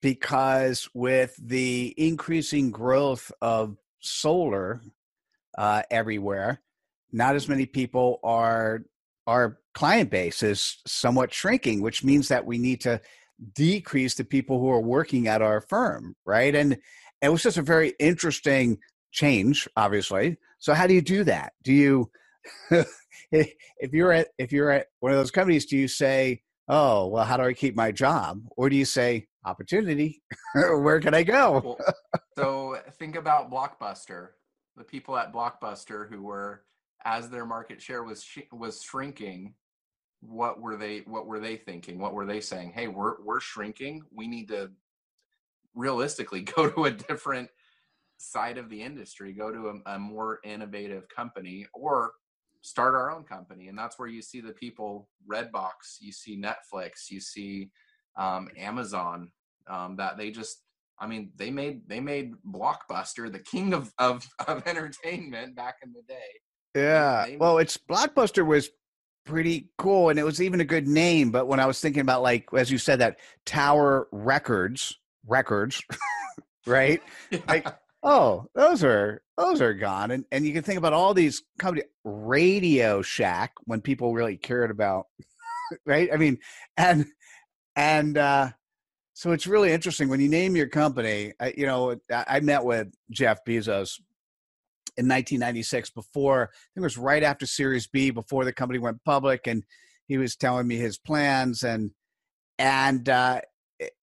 because 0.00 0.88
with 0.94 1.34
the 1.36 1.92
increasing 1.96 2.70
growth 2.70 3.32
of 3.42 3.76
solar 3.98 4.82
uh, 5.58 5.82
everywhere, 5.90 6.60
not 7.12 7.34
as 7.34 7.48
many 7.48 7.66
people 7.66 8.20
are 8.22 8.82
our 9.26 9.58
client 9.74 10.10
base 10.10 10.42
is 10.42 10.78
somewhat 10.86 11.32
shrinking, 11.32 11.80
which 11.80 12.02
means 12.02 12.28
that 12.28 12.44
we 12.44 12.58
need 12.58 12.80
to 12.80 13.00
decrease 13.54 14.14
the 14.14 14.24
people 14.24 14.58
who 14.58 14.68
are 14.70 14.80
working 14.80 15.28
at 15.28 15.42
our 15.42 15.60
firm, 15.60 16.14
right? 16.26 16.54
And 16.54 16.76
it 17.20 17.28
was 17.28 17.42
just 17.42 17.56
a 17.56 17.62
very 17.62 17.94
interesting 17.98 18.78
change, 19.12 19.68
obviously. 19.76 20.38
So 20.58 20.74
how 20.74 20.86
do 20.86 20.94
you 20.94 21.02
do 21.02 21.24
that? 21.24 21.52
Do 21.62 21.72
you 21.72 22.10
if 23.32 23.92
you're 23.92 24.12
at 24.12 24.28
if 24.38 24.52
you're 24.52 24.70
at 24.70 24.86
one 25.00 25.12
of 25.12 25.18
those 25.18 25.30
companies, 25.30 25.66
do 25.66 25.76
you 25.76 25.88
say, 25.88 26.42
"Oh, 26.68 27.06
well, 27.06 27.24
how 27.24 27.36
do 27.36 27.44
I 27.44 27.52
keep 27.52 27.76
my 27.76 27.92
job?" 27.92 28.40
Or 28.56 28.68
do 28.68 28.76
you 28.76 28.84
say, 28.84 29.26
"Opportunity, 29.44 30.22
where 30.54 31.00
can 31.00 31.14
I 31.14 31.22
go?" 31.22 31.78
so 32.36 32.78
think 32.98 33.16
about 33.16 33.50
Blockbuster. 33.50 34.30
The 34.76 34.84
people 34.84 35.16
at 35.16 35.32
Blockbuster 35.32 36.08
who 36.08 36.22
were, 36.22 36.62
as 37.04 37.28
their 37.28 37.46
market 37.46 37.80
share 37.80 38.04
was 38.04 38.22
sh- 38.22 38.50
was 38.52 38.82
shrinking, 38.82 39.54
what 40.20 40.60
were 40.60 40.76
they 40.76 41.00
what 41.00 41.26
were 41.26 41.40
they 41.40 41.56
thinking? 41.56 41.98
What 41.98 42.14
were 42.14 42.26
they 42.26 42.40
saying? 42.40 42.72
Hey, 42.74 42.88
we're 42.88 43.22
we're 43.22 43.40
shrinking. 43.40 44.02
We 44.12 44.28
need 44.28 44.48
to 44.48 44.70
realistically 45.74 46.42
go 46.56 46.70
to 46.70 46.84
a 46.84 46.90
different 46.90 47.48
side 48.18 48.58
of 48.58 48.68
the 48.68 48.80
industry, 48.80 49.32
go 49.32 49.50
to 49.50 49.68
a, 49.86 49.94
a, 49.94 49.98
more 49.98 50.38
innovative 50.44 51.08
company, 51.08 51.66
or 51.74 52.12
start 52.60 52.94
our 52.94 53.10
own 53.10 53.24
company. 53.24 53.68
And 53.68 53.76
that's 53.76 53.98
where 53.98 54.08
you 54.08 54.22
see 54.22 54.40
the 54.40 54.52
people, 54.52 55.08
Redbox, 55.28 55.98
you 56.00 56.12
see 56.12 56.40
Netflix, 56.40 57.10
you 57.10 57.20
see 57.20 57.70
um, 58.16 58.48
Amazon, 58.56 59.32
um, 59.68 59.96
that 59.96 60.16
they 60.16 60.30
just, 60.30 60.62
I 61.00 61.06
mean, 61.08 61.32
they 61.36 61.50
made 61.50 61.88
they 61.88 61.98
made 61.98 62.34
Blockbuster 62.48 63.30
the 63.32 63.40
king 63.40 63.74
of 63.74 63.92
of, 63.98 64.24
of 64.46 64.62
entertainment 64.66 65.56
back 65.56 65.76
in 65.82 65.92
the 65.92 66.02
day. 66.06 66.40
Yeah. 66.74 67.36
Well, 67.38 67.58
it's 67.58 67.76
Blockbuster 67.76 68.46
was 68.46 68.70
pretty 69.24 69.68
cool 69.78 70.08
and 70.08 70.18
it 70.18 70.24
was 70.24 70.42
even 70.42 70.60
a 70.60 70.64
good 70.64 70.88
name 70.88 71.30
but 71.30 71.46
when 71.46 71.60
i 71.60 71.64
was 71.64 71.80
thinking 71.80 72.00
about 72.00 72.22
like 72.22 72.48
as 72.54 72.72
you 72.72 72.76
said 72.76 72.98
that 72.98 73.20
tower 73.46 74.08
records 74.10 74.98
records, 75.26 75.82
right? 76.66 77.02
Like, 77.48 77.66
oh, 78.02 78.46
those 78.54 78.84
are 78.84 79.22
those 79.36 79.60
are 79.60 79.74
gone. 79.74 80.10
And 80.10 80.24
and 80.32 80.46
you 80.46 80.52
can 80.52 80.62
think 80.62 80.78
about 80.78 80.92
all 80.92 81.14
these 81.14 81.42
companies, 81.58 81.88
Radio 82.04 83.02
Shack, 83.02 83.52
when 83.64 83.80
people 83.80 84.14
really 84.14 84.36
cared 84.36 84.70
about, 84.70 85.06
right? 85.86 86.10
I 86.12 86.16
mean, 86.16 86.38
and 86.76 87.06
and 87.76 88.18
uh, 88.18 88.50
so 89.14 89.32
it's 89.32 89.46
really 89.46 89.72
interesting 89.72 90.08
when 90.08 90.20
you 90.20 90.28
name 90.28 90.56
your 90.56 90.68
company. 90.68 91.32
I, 91.40 91.54
you 91.56 91.66
know, 91.66 91.96
I, 92.10 92.24
I 92.28 92.40
met 92.40 92.64
with 92.64 92.88
Jeff 93.10 93.44
Bezos 93.44 94.00
in 94.96 95.08
1996 95.08 95.90
before 95.90 96.44
I 96.44 96.56
think 96.74 96.82
it 96.82 96.82
was 96.82 96.98
right 96.98 97.22
after 97.22 97.46
Series 97.46 97.86
B, 97.86 98.10
before 98.10 98.44
the 98.44 98.52
company 98.52 98.78
went 98.78 99.04
public, 99.04 99.46
and 99.46 99.64
he 100.06 100.18
was 100.18 100.36
telling 100.36 100.66
me 100.66 100.76
his 100.76 100.98
plans 100.98 101.62
and 101.62 101.92
and 102.58 103.08
uh, 103.08 103.40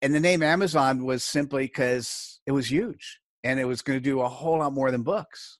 and 0.01 0.13
the 0.13 0.19
name 0.19 0.43
Amazon 0.43 1.05
was 1.05 1.23
simply 1.23 1.65
because 1.65 2.39
it 2.45 2.51
was 2.51 2.71
huge 2.71 3.19
and 3.43 3.59
it 3.59 3.65
was 3.65 3.81
going 3.81 3.97
to 3.97 4.03
do 4.03 4.21
a 4.21 4.29
whole 4.29 4.59
lot 4.59 4.73
more 4.73 4.91
than 4.91 5.03
books, 5.03 5.59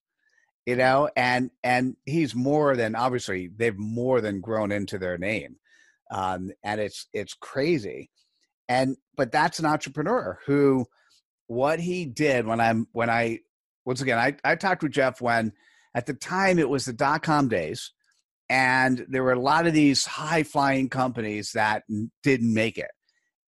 you 0.66 0.76
know. 0.76 1.10
And 1.16 1.52
and 1.64 1.96
he's 2.06 2.36
more 2.36 2.76
than 2.76 2.96
obviously 2.96 3.50
they've 3.56 3.78
more 3.78 4.22
than 4.22 4.42
grown 4.42 4.72
into 4.72 4.98
their 4.98 5.18
name, 5.18 5.58
um, 6.12 6.52
and 6.64 6.82
it's 6.82 7.08
it's 7.14 7.34
crazy. 7.34 8.10
And 8.68 8.98
but 9.16 9.32
that's 9.32 9.60
an 9.60 9.66
entrepreneur 9.66 10.40
who 10.46 10.86
what 11.48 11.80
he 11.80 12.06
did 12.06 12.46
when 12.46 12.60
I'm 12.60 12.88
when 12.92 13.10
I 13.10 13.40
once 13.90 14.02
again 14.02 14.20
I 14.20 14.36
I 14.44 14.56
talked 14.56 14.84
with 14.84 14.92
Jeff 14.92 15.20
when 15.20 15.52
at 15.96 16.06
the 16.06 16.14
time 16.14 16.60
it 16.60 16.70
was 16.70 16.86
the 16.86 16.94
dot 16.94 17.24
com 17.24 17.50
days 17.50 17.92
and 18.50 19.06
there 19.10 19.24
were 19.24 19.34
a 19.34 19.40
lot 19.40 19.68
of 19.68 19.74
these 19.74 20.06
high 20.06 20.44
flying 20.44 20.90
companies 20.90 21.52
that 21.54 21.84
didn't 22.24 22.54
make 22.54 22.78
it. 22.78 22.92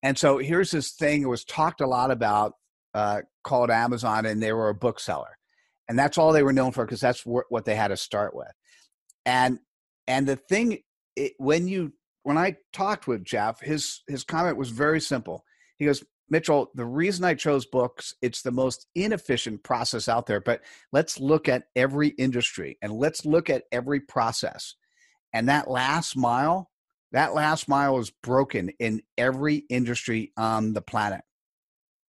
And 0.03 0.17
so 0.17 0.37
here's 0.37 0.71
this 0.71 0.91
thing 0.93 1.23
that 1.23 1.29
was 1.29 1.43
talked 1.43 1.81
a 1.81 1.87
lot 1.87 2.11
about 2.11 2.53
uh, 2.93 3.21
called 3.43 3.71
Amazon, 3.71 4.25
and 4.25 4.41
they 4.41 4.53
were 4.53 4.69
a 4.69 4.75
bookseller, 4.75 5.37
and 5.87 5.97
that's 5.97 6.17
all 6.17 6.33
they 6.33 6.43
were 6.43 6.53
known 6.53 6.71
for 6.71 6.85
because 6.85 6.99
that's 6.99 7.21
wh- 7.21 7.49
what 7.49 7.65
they 7.65 7.75
had 7.75 7.89
to 7.89 7.97
start 7.97 8.35
with. 8.35 8.51
And 9.25 9.59
and 10.07 10.27
the 10.27 10.35
thing 10.35 10.79
it, 11.15 11.33
when 11.37 11.67
you 11.67 11.93
when 12.23 12.37
I 12.37 12.57
talked 12.73 13.07
with 13.07 13.23
Jeff, 13.23 13.61
his 13.61 14.01
his 14.07 14.23
comment 14.23 14.57
was 14.57 14.69
very 14.71 14.99
simple. 14.99 15.45
He 15.77 15.85
goes, 15.85 16.03
Mitchell, 16.31 16.71
the 16.75 16.85
reason 16.85 17.25
I 17.25 17.33
chose 17.33 17.65
books, 17.65 18.15
it's 18.21 18.41
the 18.41 18.51
most 18.51 18.87
inefficient 18.95 19.63
process 19.63 20.07
out 20.07 20.25
there, 20.25 20.39
but 20.39 20.61
let's 20.93 21.19
look 21.19 21.49
at 21.49 21.65
every 21.75 22.07
industry 22.09 22.77
and 22.81 22.93
let's 22.93 23.25
look 23.25 23.49
at 23.49 23.65
every 23.73 23.99
process. 23.99 24.75
And 25.33 25.49
that 25.49 25.69
last 25.69 26.15
mile, 26.15 26.71
that 27.11 27.33
last 27.33 27.67
mile 27.67 27.99
is 27.99 28.09
broken 28.23 28.69
in 28.79 29.01
every 29.17 29.57
industry 29.69 30.31
on 30.37 30.71
the 30.71 30.81
planet. 30.81 31.21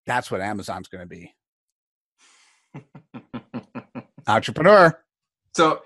That's 0.07 0.31
what 0.31 0.41
Amazon's 0.41 0.87
going 0.87 1.02
to 1.02 1.07
be. 1.07 1.35
Entrepreneur. 4.29 5.02
So 5.55 5.83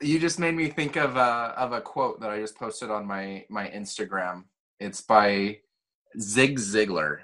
you 0.00 0.18
just 0.18 0.40
made 0.40 0.56
me 0.56 0.68
think 0.68 0.96
of 0.96 1.16
a, 1.16 1.54
of 1.56 1.70
a 1.70 1.80
quote 1.80 2.20
that 2.20 2.30
I 2.30 2.40
just 2.40 2.56
posted 2.56 2.90
on 2.90 3.06
my 3.06 3.44
my 3.48 3.68
Instagram. 3.68 4.44
It's 4.80 5.00
by 5.00 5.58
Zig 6.18 6.58
Ziglar. 6.58 7.20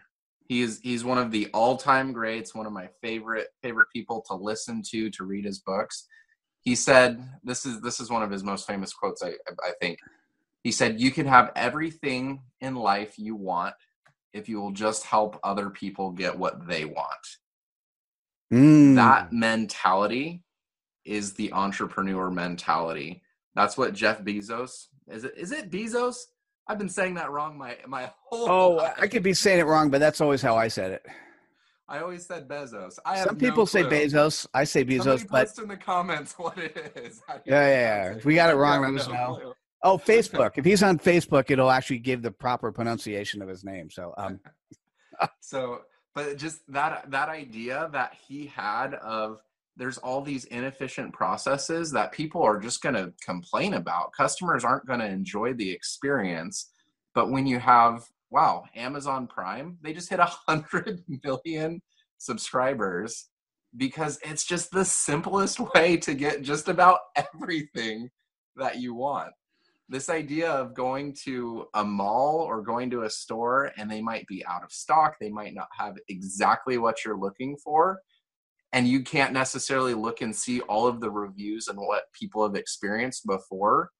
He's 0.52 0.80
he's 0.80 1.02
one 1.02 1.16
of 1.16 1.30
the 1.30 1.49
all-time 1.54 2.12
greats, 2.12 2.54
one 2.54 2.66
of 2.66 2.75
my 2.75 2.87
favorite 3.00 3.49
favorite 3.62 3.88
people 3.90 4.23
to 4.28 4.35
listen 4.35 4.82
to 4.90 5.09
to 5.09 5.25
read 5.25 5.47
his 5.47 5.61
books. 5.61 6.06
He 6.61 6.75
said 6.75 7.26
this 7.42 7.64
is 7.64 7.80
this 7.80 8.00
is 8.00 8.11
one 8.11 8.23
of 8.23 8.30
his 8.30 8.44
most 8.44 8.66
famous 8.66 8.92
quotes 8.92 9.23
I 9.23 9.30
I 9.64 9.73
think. 9.80 9.99
He 10.62 10.71
said 10.71 11.00
you 11.00 11.11
can 11.11 11.26
have 11.26 11.52
everything 11.56 12.42
in 12.61 12.75
life 12.75 13.18
you 13.18 13.35
want 13.35 13.75
if 14.35 14.47
you 14.47 14.61
will 14.61 14.73
just 14.73 15.04
help 15.04 15.40
other 15.42 15.71
people 15.71 16.11
get 16.11 16.38
what 16.38 16.66
they 16.66 16.85
want. 16.85 17.26
Mm. 18.52 18.94
That 18.94 19.32
mentality 19.32 20.44
is 21.06 21.32
the 21.32 21.50
entrepreneur 21.54 22.30
mentality. 22.30 23.23
That's 23.54 23.78
what 23.78 23.94
Jeff 23.94 24.21
Bezos 24.21 24.88
is. 25.09 25.25
It 25.25 25.32
is 25.35 25.50
it 25.50 25.71
Bezos? 25.71 26.16
I've 26.69 26.78
been 26.78 26.88
saying 26.88 27.14
that 27.14 27.31
wrong 27.31 27.59
my 27.59 27.76
my 27.87 28.11
whole. 28.25 28.49
Oh, 28.49 28.71
life. 28.76 28.95
I 29.00 29.07
could 29.07 29.23
be 29.23 29.35
saying 29.35 29.61
it 29.61 29.66
wrong, 29.66 29.90
but 29.90 29.99
that's 29.99 30.21
always 30.21 30.42
how 30.42 30.57
I 30.57 30.69
said 30.69 30.92
it. 30.92 31.07
I 31.88 32.00
always 32.00 32.25
said 32.25 32.49
Bezos. 32.49 32.99
I 33.04 33.23
Some 33.23 33.37
people 33.37 33.59
no 33.59 33.64
say 33.66 33.83
Bezos. 33.83 34.47
I 34.54 34.64
say 34.64 34.85
Bezos, 34.85 35.19
Somebody 35.19 35.25
but 35.31 35.47
post 35.47 35.59
in 35.59 35.69
the 35.69 35.76
comments 35.76 36.35
what 36.38 36.57
it 36.57 36.92
is. 36.97 37.21
Yeah, 37.28 37.37
yeah, 37.45 37.69
yeah. 37.69 38.16
If 38.16 38.25
we 38.25 38.35
got 38.35 38.50
it 38.50 38.54
wrong, 38.54 38.83
let 38.83 39.00
us 39.00 39.09
know. 39.09 39.54
Oh, 39.83 39.99
Facebook. 40.07 40.52
if 40.57 40.64
he's 40.64 40.83
on 40.83 40.99
Facebook, 40.99 41.50
it'll 41.50 41.71
actually 41.71 41.99
give 41.99 42.23
the 42.23 42.31
proper 42.31 42.73
pronunciation 42.73 43.42
of 43.42 43.49
his 43.49 43.64
name. 43.64 43.90
So, 43.90 44.14
um, 44.16 44.40
so, 45.40 45.81
but 46.14 46.38
just 46.38 46.61
that 46.69 47.11
that 47.11 47.28
idea 47.28 47.90
that 47.92 48.14
he 48.26 48.47
had 48.47 48.95
of 48.95 49.40
there's 49.76 49.98
all 49.98 50.20
these 50.20 50.44
inefficient 50.46 51.12
processes 51.12 51.90
that 51.92 52.12
people 52.12 52.42
are 52.42 52.60
just 52.60 52.82
going 52.82 52.94
to 52.94 53.12
complain 53.24 53.74
about. 53.74 54.12
Customers 54.12 54.64
aren't 54.64 54.86
going 54.86 55.00
to 55.00 55.06
enjoy 55.06 55.54
the 55.54 55.70
experience. 55.70 56.70
But 57.14 57.30
when 57.30 57.46
you 57.46 57.58
have, 57.58 58.04
wow, 58.30 58.64
Amazon 58.74 59.26
Prime, 59.26 59.78
they 59.82 59.92
just 59.92 60.10
hit 60.10 60.20
a 60.20 60.24
hundred 60.46 61.02
million 61.24 61.80
subscribers 62.18 63.28
because 63.76 64.18
it's 64.22 64.44
just 64.44 64.70
the 64.70 64.84
simplest 64.84 65.58
way 65.74 65.96
to 65.98 66.14
get 66.14 66.42
just 66.42 66.68
about 66.68 66.98
everything 67.16 68.10
that 68.56 68.78
you 68.78 68.94
want. 68.94 69.32
This 69.88 70.08
idea 70.08 70.50
of 70.50 70.74
going 70.74 71.14
to 71.24 71.66
a 71.74 71.84
mall 71.84 72.36
or 72.36 72.62
going 72.62 72.88
to 72.90 73.02
a 73.02 73.10
store 73.10 73.72
and 73.76 73.90
they 73.90 74.00
might 74.00 74.26
be 74.26 74.44
out 74.46 74.62
of 74.62 74.72
stock, 74.72 75.16
they 75.20 75.28
might 75.28 75.54
not 75.54 75.68
have 75.76 75.96
exactly 76.08 76.78
what 76.78 77.04
you're 77.04 77.18
looking 77.18 77.56
for 77.56 78.00
and 78.72 78.88
you 78.88 79.02
can't 79.02 79.32
necessarily 79.32 79.94
look 79.94 80.20
and 80.22 80.34
see 80.34 80.60
all 80.62 80.86
of 80.86 81.00
the 81.00 81.10
reviews 81.10 81.68
and 81.68 81.78
what 81.78 82.04
people 82.12 82.42
have 82.42 82.56
experienced 82.56 83.26
before 83.26 83.90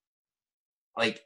like 0.97 1.21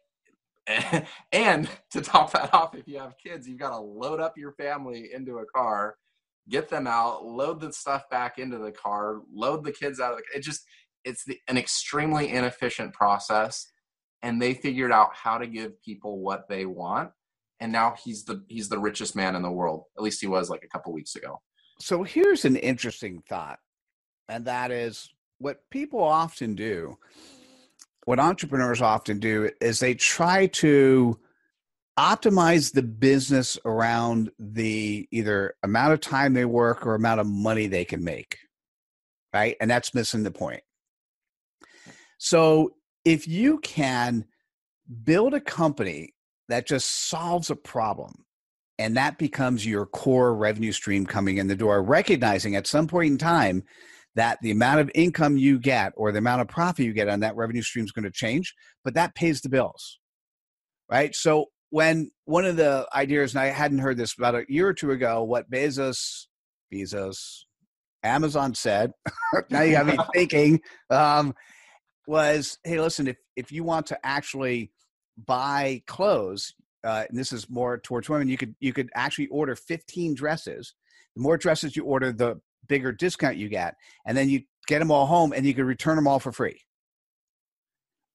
and 1.32 1.68
to 1.90 2.00
top 2.00 2.32
that 2.32 2.52
off 2.52 2.74
if 2.74 2.88
you 2.88 2.98
have 2.98 3.14
kids 3.22 3.48
you've 3.48 3.58
got 3.58 3.70
to 3.70 3.78
load 3.78 4.20
up 4.20 4.36
your 4.36 4.52
family 4.52 5.10
into 5.14 5.38
a 5.38 5.46
car 5.46 5.96
get 6.48 6.68
them 6.68 6.86
out 6.86 7.24
load 7.24 7.60
the 7.60 7.72
stuff 7.72 8.08
back 8.10 8.38
into 8.38 8.58
the 8.58 8.72
car 8.72 9.20
load 9.32 9.64
the 9.64 9.72
kids 9.72 10.00
out 10.00 10.12
of 10.12 10.18
the 10.18 10.38
it 10.38 10.42
just 10.42 10.62
it's 11.04 11.24
the, 11.24 11.38
an 11.48 11.56
extremely 11.56 12.30
inefficient 12.30 12.92
process 12.92 13.72
and 14.22 14.42
they 14.42 14.54
figured 14.54 14.90
out 14.90 15.10
how 15.12 15.38
to 15.38 15.46
give 15.46 15.80
people 15.82 16.18
what 16.18 16.48
they 16.48 16.66
want 16.66 17.10
and 17.60 17.70
now 17.70 17.94
he's 18.02 18.24
the 18.24 18.44
he's 18.48 18.68
the 18.68 18.78
richest 18.78 19.14
man 19.14 19.36
in 19.36 19.42
the 19.42 19.50
world 19.50 19.84
at 19.96 20.02
least 20.02 20.20
he 20.20 20.26
was 20.26 20.50
like 20.50 20.64
a 20.64 20.68
couple 20.68 20.92
weeks 20.92 21.14
ago 21.14 21.40
so 21.78 22.02
here's 22.02 22.44
an 22.44 22.56
interesting 22.56 23.22
thought, 23.28 23.58
and 24.28 24.46
that 24.46 24.70
is 24.70 25.10
what 25.38 25.60
people 25.70 26.02
often 26.02 26.54
do, 26.54 26.96
what 28.04 28.18
entrepreneurs 28.18 28.80
often 28.80 29.18
do 29.18 29.50
is 29.60 29.80
they 29.80 29.94
try 29.94 30.46
to 30.46 31.18
optimize 31.98 32.72
the 32.72 32.82
business 32.82 33.58
around 33.64 34.30
the 34.38 35.08
either 35.10 35.54
amount 35.62 35.92
of 35.92 36.00
time 36.00 36.34
they 36.34 36.44
work 36.44 36.86
or 36.86 36.94
amount 36.94 37.20
of 37.20 37.26
money 37.26 37.66
they 37.66 37.84
can 37.84 38.04
make. 38.04 38.38
Right. 39.32 39.56
And 39.60 39.70
that's 39.70 39.94
missing 39.94 40.22
the 40.22 40.30
point. 40.30 40.62
So 42.18 42.74
if 43.04 43.26
you 43.26 43.58
can 43.58 44.24
build 45.04 45.34
a 45.34 45.40
company 45.40 46.14
that 46.48 46.66
just 46.66 47.08
solves 47.08 47.50
a 47.50 47.56
problem 47.56 48.25
and 48.78 48.96
that 48.96 49.18
becomes 49.18 49.66
your 49.66 49.86
core 49.86 50.34
revenue 50.34 50.72
stream 50.72 51.06
coming 51.06 51.38
in 51.38 51.48
the 51.48 51.56
door 51.56 51.82
recognizing 51.82 52.56
at 52.56 52.66
some 52.66 52.86
point 52.86 53.12
in 53.12 53.18
time 53.18 53.62
that 54.14 54.38
the 54.42 54.50
amount 54.50 54.80
of 54.80 54.90
income 54.94 55.36
you 55.36 55.58
get 55.58 55.92
or 55.96 56.10
the 56.12 56.18
amount 56.18 56.40
of 56.40 56.48
profit 56.48 56.84
you 56.84 56.92
get 56.92 57.08
on 57.08 57.20
that 57.20 57.36
revenue 57.36 57.62
stream 57.62 57.84
is 57.84 57.92
going 57.92 58.04
to 58.04 58.10
change 58.10 58.54
but 58.84 58.94
that 58.94 59.14
pays 59.14 59.40
the 59.40 59.48
bills 59.48 59.98
right? 60.88 61.16
So 61.16 61.46
when 61.70 62.10
one 62.24 62.44
of 62.44 62.56
the 62.56 62.86
ideas 62.94 63.34
and 63.34 63.40
i 63.40 63.46
hadn't 63.46 63.78
heard 63.78 63.96
this 63.96 64.14
about 64.16 64.34
a 64.34 64.44
year 64.48 64.68
or 64.68 64.72
two 64.72 64.92
ago 64.92 65.22
what 65.24 65.50
bezos 65.50 66.26
bezos 66.72 67.42
amazon 68.02 68.54
said 68.54 68.92
now 69.50 69.62
you 69.62 69.72
got 69.72 69.86
me 69.86 69.98
thinking 70.14 70.60
um, 70.90 71.34
was 72.06 72.58
hey 72.64 72.80
listen 72.80 73.08
if 73.08 73.16
if 73.34 73.50
you 73.50 73.64
want 73.64 73.86
to 73.86 73.98
actually 74.06 74.70
buy 75.26 75.82
clothes 75.86 76.54
uh, 76.86 77.04
and 77.08 77.18
this 77.18 77.32
is 77.32 77.50
more 77.50 77.78
towards 77.78 78.08
women, 78.08 78.28
you 78.28 78.36
could 78.36 78.54
you 78.60 78.72
could 78.72 78.88
actually 78.94 79.26
order 79.26 79.56
15 79.56 80.14
dresses. 80.14 80.74
The 81.16 81.22
more 81.22 81.36
dresses 81.36 81.76
you 81.76 81.84
order, 81.84 82.12
the 82.12 82.40
bigger 82.68 82.92
discount 82.92 83.36
you 83.36 83.48
get, 83.48 83.74
and 84.06 84.16
then 84.16 84.28
you 84.28 84.42
get 84.68 84.78
them 84.78 84.90
all 84.90 85.06
home, 85.06 85.32
and 85.32 85.44
you 85.44 85.52
can 85.52 85.66
return 85.66 85.96
them 85.96 86.06
all 86.06 86.20
for 86.20 86.32
free. 86.32 86.60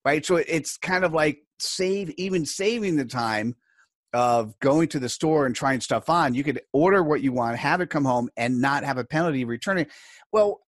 Right, 0.06 0.26
so 0.26 0.38
it's 0.38 0.78
kind 0.78 1.04
of 1.04 1.14
like 1.14 1.40
save 1.60 2.12
even 2.18 2.46
saving 2.46 2.96
the 2.96 3.06
time 3.06 3.56
of 4.14 4.58
going 4.60 4.88
to 4.90 5.00
the 5.00 5.10
store 5.10 5.46
and 5.46 5.56
trying 5.56 5.80
stuff 5.80 6.10
on. 6.10 6.34
You 6.34 6.44
could 6.44 6.62
order 6.74 7.04
what 7.04 7.22
you 7.22 7.34
want, 7.34 7.58
have 7.58 7.82
it 7.82 7.90
come 7.90 8.06
home, 8.06 8.30
and 8.38 8.62
not 8.62 8.84
have 8.84 8.98
a 8.98 9.06
penalty 9.06 9.46
returning. 9.46 9.88
Well, 10.32 10.62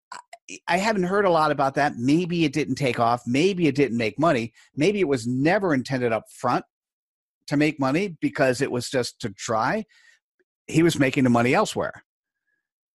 I 0.68 0.78
haven't 0.78 1.04
heard 1.04 1.26
a 1.26 1.30
lot 1.30 1.52
about 1.52 1.76
that. 1.76 1.96
Maybe 1.98 2.44
it 2.44 2.54
didn't 2.54 2.76
take 2.76 3.00
off. 3.00 3.24
Maybe 3.26 3.68
it 3.68 3.76
didn't 3.76 3.98
make 3.98 4.20
money. 4.20 4.54
Maybe 4.76 5.00
it 5.00 5.08
was 5.08 5.26
never 5.26 5.74
intended 5.74 6.12
up 6.12 6.26
front 6.30 6.66
to 7.48 7.58
make 7.58 7.80
money 7.80 8.18
because 8.22 8.62
it 8.62 8.72
was 8.72 8.90
just 8.90 9.20
to 9.22 9.30
try. 9.32 9.86
He 10.68 10.84
was 10.84 11.00
making 11.00 11.24
the 11.24 11.30
money 11.30 11.54
elsewhere, 11.54 12.04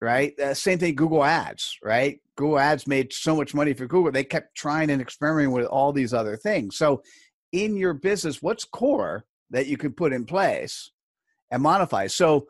right? 0.00 0.38
Uh, 0.38 0.54
same 0.54 0.78
thing, 0.78 0.94
Google 0.94 1.24
Ads, 1.24 1.78
right? 1.82 2.20
Google 2.36 2.58
Ads 2.58 2.86
made 2.86 3.12
so 3.12 3.36
much 3.36 3.54
money 3.54 3.74
for 3.74 3.86
Google. 3.86 4.12
They 4.12 4.24
kept 4.24 4.56
trying 4.56 4.90
and 4.90 5.02
experimenting 5.02 5.52
with 5.52 5.66
all 5.66 5.92
these 5.92 6.14
other 6.14 6.36
things. 6.36 6.76
So, 6.76 7.02
in 7.52 7.76
your 7.76 7.94
business, 7.94 8.42
what's 8.42 8.64
core 8.64 9.24
that 9.50 9.66
you 9.66 9.76
can 9.76 9.92
put 9.92 10.12
in 10.12 10.24
place 10.24 10.92
and 11.50 11.62
modify? 11.62 12.06
So, 12.06 12.46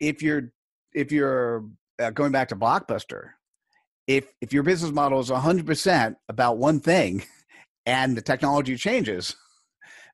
if 0.00 0.22
you're 0.22 0.52
if 0.94 1.12
you're 1.12 1.64
uh, 2.00 2.10
going 2.10 2.32
back 2.32 2.48
to 2.48 2.56
Blockbuster, 2.56 3.30
if 4.06 4.32
if 4.40 4.52
your 4.52 4.62
business 4.62 4.92
model 4.92 5.20
is 5.20 5.30
100% 5.30 6.16
about 6.28 6.58
one 6.58 6.80
thing 6.80 7.24
and 7.86 8.16
the 8.16 8.22
technology 8.22 8.76
changes, 8.76 9.36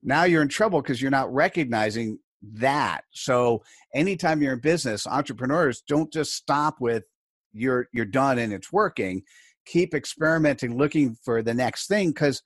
now 0.02 0.24
you're 0.24 0.42
in 0.42 0.48
trouble 0.48 0.82
because 0.82 1.00
you're 1.00 1.10
not 1.10 1.32
recognizing 1.32 2.18
that. 2.42 3.02
So 3.12 3.62
anytime 3.94 4.42
you're 4.42 4.54
in 4.54 4.60
business, 4.60 5.06
entrepreneurs 5.06 5.82
don't 5.86 6.12
just 6.12 6.34
stop 6.34 6.80
with 6.80 7.04
you're 7.52 7.88
you're 7.92 8.04
done 8.04 8.38
and 8.38 8.52
it's 8.52 8.72
working. 8.72 9.22
Keep 9.66 9.94
experimenting, 9.94 10.76
looking 10.76 11.16
for 11.24 11.42
the 11.42 11.54
next 11.54 11.86
thing 11.86 12.08
because 12.08 12.42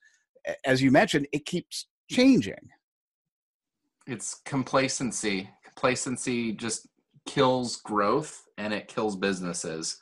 as 0.65 0.83
you 0.83 0.91
mentioned, 0.91 1.27
it 1.33 1.47
keeps 1.47 1.87
changing. 2.11 2.71
It's 4.07 4.41
complacency. 4.45 5.51
Complacency 5.65 6.53
just 6.53 6.89
kills 7.27 7.77
growth 7.77 8.45
and 8.59 8.73
it 8.73 8.89
kills 8.89 9.17
businesses. 9.17 9.99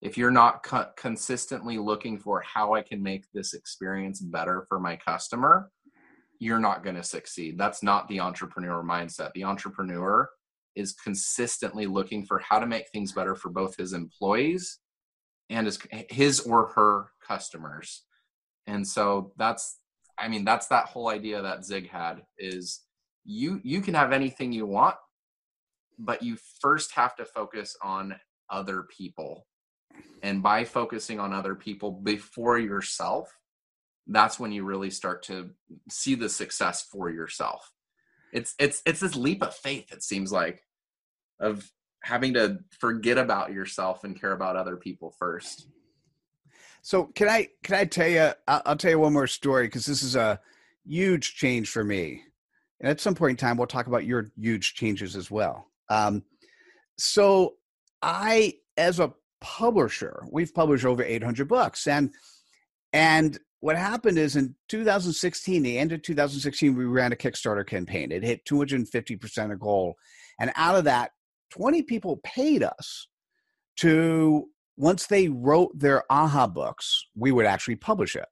If 0.00 0.16
you're 0.16 0.30
not 0.30 0.62
co- 0.62 0.90
consistently 0.96 1.76
looking 1.78 2.20
for 2.20 2.40
how 2.42 2.74
I 2.74 2.82
can 2.82 3.02
make 3.02 3.24
this 3.34 3.54
experience 3.54 4.20
better 4.20 4.64
for 4.68 4.78
my 4.78 4.96
customer, 4.96 5.70
you're 6.38 6.60
not 6.60 6.84
going 6.84 6.96
to 6.96 7.02
succeed. 7.02 7.58
That's 7.58 7.82
not 7.82 8.08
the 8.08 8.20
entrepreneur 8.20 8.82
mindset. 8.82 9.32
The 9.34 9.44
entrepreneur 9.44 10.28
is 10.76 10.92
consistently 10.92 11.86
looking 11.86 12.24
for 12.24 12.38
how 12.38 12.58
to 12.58 12.66
make 12.66 12.88
things 12.90 13.12
better 13.12 13.34
for 13.34 13.50
both 13.50 13.76
his 13.76 13.92
employees 13.92 14.78
and 15.50 15.66
his 15.66 15.78
his 16.10 16.40
or 16.40 16.68
her 16.74 17.10
customers. 17.26 18.04
And 18.66 18.86
so 18.86 19.32
that's 19.36 19.78
I 20.18 20.28
mean 20.28 20.44
that's 20.44 20.68
that 20.68 20.86
whole 20.86 21.08
idea 21.08 21.42
that 21.42 21.64
Zig 21.64 21.88
had 21.88 22.22
is 22.38 22.82
you 23.24 23.60
you 23.64 23.80
can 23.80 23.94
have 23.94 24.12
anything 24.12 24.52
you 24.52 24.66
want 24.66 24.96
but 25.98 26.22
you 26.22 26.36
first 26.60 26.92
have 26.94 27.16
to 27.16 27.24
focus 27.24 27.76
on 27.82 28.14
other 28.50 28.84
people. 28.84 29.46
And 30.22 30.42
by 30.42 30.64
focusing 30.64 31.18
on 31.18 31.32
other 31.32 31.54
people 31.54 31.90
before 31.90 32.58
yourself, 32.58 33.28
that's 34.08 34.40
when 34.40 34.52
you 34.52 34.64
really 34.64 34.90
start 34.90 35.22
to 35.24 35.50
see 35.90 36.14
the 36.14 36.28
success 36.28 36.82
for 36.82 37.10
yourself. 37.10 37.70
It's 38.32 38.54
it's 38.58 38.82
it's 38.84 39.00
this 39.00 39.14
leap 39.14 39.42
of 39.42 39.54
faith 39.54 39.92
it 39.92 40.02
seems 40.02 40.32
like 40.32 40.62
of 41.40 41.70
having 42.02 42.34
to 42.34 42.58
forget 42.78 43.18
about 43.18 43.52
yourself 43.52 44.04
and 44.04 44.18
care 44.18 44.32
about 44.32 44.56
other 44.56 44.76
people 44.76 45.14
first. 45.18 45.68
So 46.82 47.04
can 47.14 47.28
I 47.28 47.48
can 47.62 47.74
I 47.76 47.84
tell 47.84 48.08
you? 48.08 48.30
I'll, 48.46 48.62
I'll 48.66 48.76
tell 48.76 48.90
you 48.90 48.98
one 48.98 49.12
more 49.12 49.26
story 49.26 49.66
because 49.66 49.86
this 49.86 50.02
is 50.02 50.16
a 50.16 50.40
huge 50.86 51.36
change 51.36 51.68
for 51.68 51.84
me. 51.84 52.22
And 52.80 52.88
at 52.88 53.00
some 53.00 53.14
point 53.14 53.30
in 53.30 53.36
time, 53.36 53.56
we'll 53.56 53.66
talk 53.66 53.88
about 53.88 54.06
your 54.06 54.30
huge 54.36 54.74
changes 54.74 55.16
as 55.16 55.30
well. 55.30 55.66
Um, 55.88 56.22
so 56.96 57.54
I, 58.02 58.54
as 58.76 59.00
a 59.00 59.12
publisher, 59.40 60.24
we've 60.30 60.54
published 60.54 60.84
over 60.84 61.02
800 61.02 61.48
books, 61.48 61.86
and 61.86 62.14
and 62.92 63.38
what 63.60 63.76
happened 63.76 64.18
is 64.18 64.36
in 64.36 64.54
2016, 64.68 65.62
the 65.62 65.78
end 65.78 65.92
of 65.92 66.02
2016, 66.02 66.76
we 66.76 66.84
ran 66.84 67.12
a 67.12 67.16
Kickstarter 67.16 67.66
campaign. 67.66 68.12
It 68.12 68.22
hit 68.22 68.44
250% 68.44 69.52
of 69.52 69.60
goal, 69.60 69.96
and 70.40 70.52
out 70.54 70.76
of 70.76 70.84
that, 70.84 71.10
20 71.50 71.82
people 71.82 72.20
paid 72.24 72.62
us 72.62 73.08
to 73.78 74.46
once 74.76 75.06
they 75.06 75.28
wrote 75.28 75.76
their 75.76 76.04
aha 76.10 76.46
books, 76.46 77.06
we 77.16 77.32
would 77.32 77.46
actually 77.46 77.76
publish 77.76 78.14
it. 78.14 78.26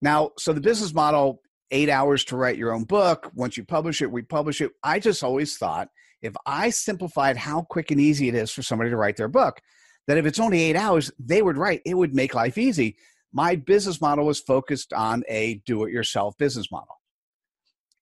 Now, 0.00 0.30
so 0.38 0.52
the 0.52 0.60
business 0.60 0.94
model 0.94 1.40
eight 1.72 1.88
hours 1.88 2.24
to 2.26 2.36
write 2.36 2.58
your 2.58 2.72
own 2.72 2.84
book. 2.84 3.30
Once 3.34 3.56
you 3.56 3.64
publish 3.64 4.00
it, 4.02 4.10
we 4.10 4.22
publish 4.22 4.60
it. 4.60 4.70
I 4.84 5.00
just 5.00 5.24
always 5.24 5.56
thought 5.56 5.88
if 6.20 6.34
I 6.46 6.70
simplified 6.70 7.36
how 7.36 7.62
quick 7.62 7.90
and 7.90 8.00
easy 8.00 8.28
it 8.28 8.34
is 8.34 8.52
for 8.52 8.62
somebody 8.62 8.90
to 8.90 8.96
write 8.96 9.16
their 9.16 9.28
book, 9.28 9.60
that 10.06 10.18
if 10.18 10.26
it's 10.26 10.38
only 10.38 10.62
eight 10.62 10.76
hours, 10.76 11.10
they 11.18 11.42
would 11.42 11.56
write, 11.56 11.80
it 11.84 11.94
would 11.94 12.14
make 12.14 12.34
life 12.34 12.58
easy. 12.58 12.96
My 13.32 13.56
business 13.56 14.00
model 14.00 14.26
was 14.26 14.40
focused 14.40 14.92
on 14.92 15.22
a 15.28 15.62
do 15.66 15.84
it 15.84 15.92
yourself 15.92 16.36
business 16.38 16.70
model. 16.70 16.96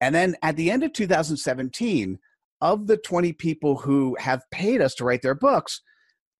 And 0.00 0.14
then 0.14 0.36
at 0.42 0.56
the 0.56 0.70
end 0.70 0.82
of 0.82 0.92
2017, 0.92 2.18
of 2.60 2.86
the 2.86 2.96
20 2.96 3.32
people 3.34 3.76
who 3.76 4.16
have 4.18 4.42
paid 4.50 4.80
us 4.80 4.94
to 4.96 5.04
write 5.04 5.22
their 5.22 5.34
books, 5.34 5.80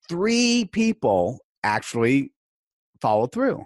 three 0.07 0.65
people 0.71 1.39
actually 1.63 2.31
followed 3.01 3.31
through. 3.31 3.65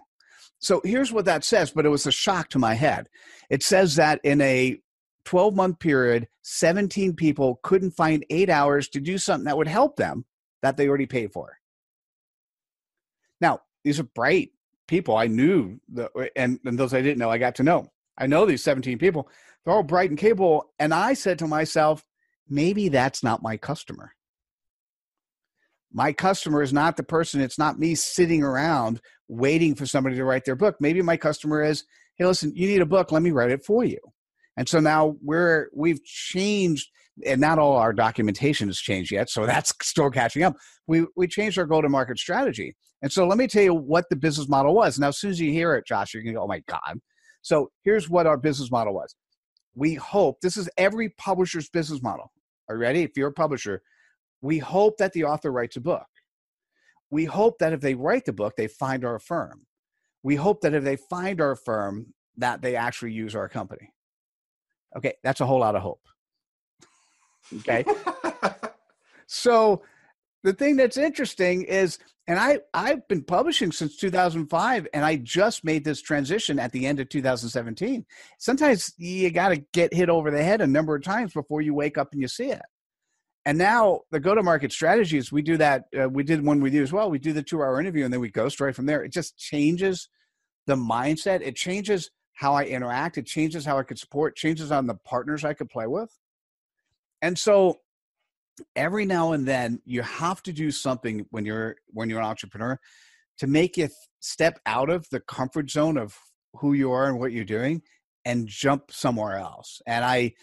So 0.60 0.82
here's 0.84 1.12
what 1.12 1.26
that 1.26 1.44
says, 1.44 1.72
but 1.72 1.86
it 1.86 1.90
was 1.90 2.08
a 2.08 2.12
shock 2.12 2.50
to 2.50 2.60
my 2.60 2.74
head. 2.74 3.08
It 3.50 3.62
says 3.62 3.96
that 3.96 4.20
in 4.24 4.42
a 4.42 4.80
12 5.26 5.56
month 5.56 5.80
period, 5.80 6.28
17 6.44 7.16
people 7.16 7.60
couldn't 7.64 7.92
find 7.92 8.26
eight 8.30 8.50
hours 8.50 8.88
to 8.90 9.00
do 9.00 9.18
something 9.18 9.46
that 9.46 9.58
would 9.58 9.68
help 9.68 9.96
them 9.98 10.26
that 10.62 10.78
they 10.78 10.88
already 10.88 11.06
paid 11.06 11.34
for. 11.34 11.58
Now, 13.42 13.62
these 13.84 14.00
are 14.00 14.04
bright 14.04 14.52
people. 14.88 15.16
I 15.16 15.28
knew, 15.28 15.80
the, 15.92 16.10
and, 16.36 16.60
and 16.66 16.78
those 16.78 16.94
I 16.94 17.02
didn't 17.02 17.20
know, 17.20 17.30
I 17.30 17.38
got 17.38 17.56
to 17.56 17.64
know. 17.64 17.92
I 18.18 18.28
know 18.28 18.46
these 18.46 18.64
17 18.64 18.98
people. 18.98 19.30
They're 19.64 19.74
all 19.74 19.84
bright 19.84 20.10
and 20.10 20.20
capable. 20.20 20.72
And 20.80 20.94
I 20.94 21.14
said 21.14 21.40
to 21.40 21.48
myself, 21.48 22.04
maybe 22.48 22.90
that's 22.90 23.24
not 23.24 23.44
my 23.44 23.58
customer. 23.58 24.12
My 25.92 26.12
customer 26.12 26.62
is 26.62 26.74
not 26.74 26.98
the 26.98 27.04
person, 27.04 27.40
it's 27.40 27.58
not 27.58 27.80
me 27.80 27.96
sitting 27.96 28.44
around 28.44 29.00
waiting 29.28 29.76
for 29.76 29.86
somebody 29.86 30.18
to 30.18 30.26
write 30.26 30.46
their 30.46 30.56
book. 30.56 30.76
Maybe 30.80 31.02
my 31.02 31.18
customer 31.18 31.64
is, 31.64 31.86
hey, 32.18 32.26
listen, 32.26 32.52
you 32.54 32.68
need 32.68 32.82
a 32.82 32.86
book, 32.86 33.12
let 33.12 33.22
me 33.22 33.32
write 33.32 33.52
it 33.52 33.64
for 33.64 33.84
you. 33.84 34.00
And 34.58 34.68
so 34.68 34.80
now 34.80 35.16
we're 35.22 35.70
we've 35.74 36.04
changed, 36.04 36.90
and 37.26 37.40
not 37.40 37.60
all 37.60 37.78
our 37.78 37.94
documentation 37.94 38.68
has 38.68 38.80
changed 38.80 39.12
yet, 39.12 39.30
so 39.30 39.46
that's 39.46 39.74
still 39.82 40.10
catching 40.10 40.44
up. 40.44 40.56
We 40.88 41.06
we 41.16 41.28
changed 41.28 41.58
our 41.58 41.66
go-to-market 41.66 42.18
strategy. 42.20 42.76
And 43.02 43.12
so 43.12 43.28
let 43.28 43.38
me 43.38 43.48
tell 43.48 43.64
you 43.64 43.74
what 43.74 44.06
the 44.10 44.16
business 44.16 44.50
model 44.50 44.74
was. 44.74 44.98
Now, 44.98 45.10
as 45.10 45.20
soon 45.20 45.32
as 45.32 45.40
you 45.40 45.52
hear 45.52 45.76
it, 45.76 45.86
Josh, 45.86 46.14
you're 46.14 46.24
gonna 46.24 46.36
go, 46.36 46.44
oh 46.44 46.48
my 46.48 46.62
God. 46.68 47.00
So 47.42 47.70
here's 47.84 48.10
what 48.10 48.26
our 48.26 48.38
business 48.38 48.72
model 48.72 48.94
was. 48.94 49.16
We 49.76 49.94
hope 49.96 50.42
this 50.42 50.58
is 50.58 50.70
every 50.78 51.10
publisher's 51.10 51.70
business 51.70 52.02
model. 52.02 52.32
Are 52.70 52.76
you 52.76 52.82
ready? 52.82 53.04
If 53.04 53.12
you're 53.16 53.30
a 53.30 53.34
publisher, 53.34 53.82
we 54.42 54.58
hope 54.58 54.98
that 54.98 55.14
the 55.14 55.26
author 55.26 55.52
writes 55.52 55.76
a 55.76 55.82
book. 55.82 56.06
We 57.12 57.26
hope 57.26 57.60
that 57.60 57.74
if 57.74 57.82
they 57.82 57.94
write 57.94 58.26
the 58.26 58.34
book, 58.34 58.54
they 58.58 58.68
find 58.68 59.06
our 59.06 59.20
firm. 59.20 59.66
We 60.24 60.36
hope 60.36 60.62
that 60.62 60.74
if 60.74 60.84
they 60.84 60.96
find 60.96 61.40
our 61.40 61.56
firm, 61.56 62.14
that 62.38 62.62
they 62.62 62.76
actually 62.76 63.12
use 63.12 63.36
our 63.36 63.48
company. 63.48 63.92
Okay, 64.98 65.14
that's 65.24 65.42
a 65.42 65.46
whole 65.46 65.60
lot 65.60 65.76
of 65.76 65.82
hope. 65.82 66.02
Okay. 67.54 67.86
so 69.28 69.82
the 70.44 70.54
thing 70.54 70.76
that's 70.76 70.98
interesting 70.98 71.64
is 71.64 72.00
and 72.28 72.40
I 72.40 72.60
I've 72.74 73.08
been 73.08 73.24
publishing 73.24 73.72
since 73.72 73.98
2005 73.98 74.88
and 74.94 75.06
I 75.06 75.18
just 75.18 75.64
made 75.64 75.84
this 75.84 76.02
transition 76.02 76.60
at 76.60 76.72
the 76.72 76.86
end 76.88 77.00
of 77.00 77.10
2017. 77.10 78.06
Sometimes 78.40 78.94
you 78.98 79.30
got 79.32 79.50
to 79.50 79.58
get 79.74 79.94
hit 79.94 80.10
over 80.10 80.32
the 80.32 80.44
head 80.44 80.62
a 80.62 80.68
number 80.68 80.96
of 80.96 81.04
times 81.04 81.34
before 81.34 81.62
you 81.62 81.74
wake 81.74 81.98
up 81.98 82.10
and 82.12 82.22
you 82.22 82.28
see 82.28 82.52
it. 82.52 82.62
And 83.46 83.60
now 83.60 84.02
the 84.10 84.20
go 84.20 84.34
to 84.34 84.42
market 84.42 84.72
strategies, 84.72 85.32
we 85.32 85.44
do 85.44 85.58
that. 85.58 85.86
Uh, 86.00 86.10
we 86.10 86.24
did 86.24 86.44
one 86.44 86.62
with 86.62 86.74
you 86.74 86.82
as 86.82 86.92
well. 86.92 87.12
We 87.12 87.20
do 87.20 87.32
the 87.32 87.44
two 87.44 87.62
hour 87.62 87.80
interview 87.80 88.04
and 88.04 88.12
then 88.12 88.22
we 88.22 88.32
go 88.32 88.50
straight 88.50 88.76
from 88.76 88.88
there. 88.88 89.04
It 89.04 89.14
just 89.14 89.38
changes 89.38 90.10
the 90.66 90.76
mindset. 90.76 91.42
It 91.42 91.56
changes 91.56 92.10
how 92.34 92.56
I 92.56 92.64
interact. 92.64 93.20
It 93.20 93.28
changes 93.28 93.64
how 93.66 93.78
I 93.78 93.84
could 93.84 94.00
support, 94.00 94.36
changes 94.36 94.72
on 94.72 94.88
the 94.88 94.96
partners 94.96 95.46
I 95.46 95.54
could 95.54 95.70
play 95.70 95.86
with. 95.86 96.10
And 97.22 97.38
so 97.38 97.80
every 98.76 99.06
now 99.06 99.34
and 99.34 99.48
then 99.48 99.82
you 99.86 100.02
have 100.02 100.42
to 100.44 100.54
do 100.54 100.72
something 100.72 101.26
when 101.32 101.46
you're 101.46 101.76
when 101.88 102.10
you're 102.10 102.20
an 102.20 102.26
entrepreneur 102.26 102.80
to 103.40 103.48
make 103.48 103.78
you 103.78 103.90
step 104.20 104.60
out 104.66 104.90
of 104.90 105.06
the 105.12 105.20
comfort 105.20 105.70
zone 105.70 105.98
of 105.98 106.18
who 106.54 106.74
you 106.74 106.92
are 106.92 107.08
and 107.08 107.20
what 107.20 107.32
you're 107.32 107.44
doing 107.44 107.82
and 108.24 108.48
jump 108.48 108.92
somewhere 108.92 109.38
else. 109.38 109.82
And 109.86 110.06
I 110.06 110.34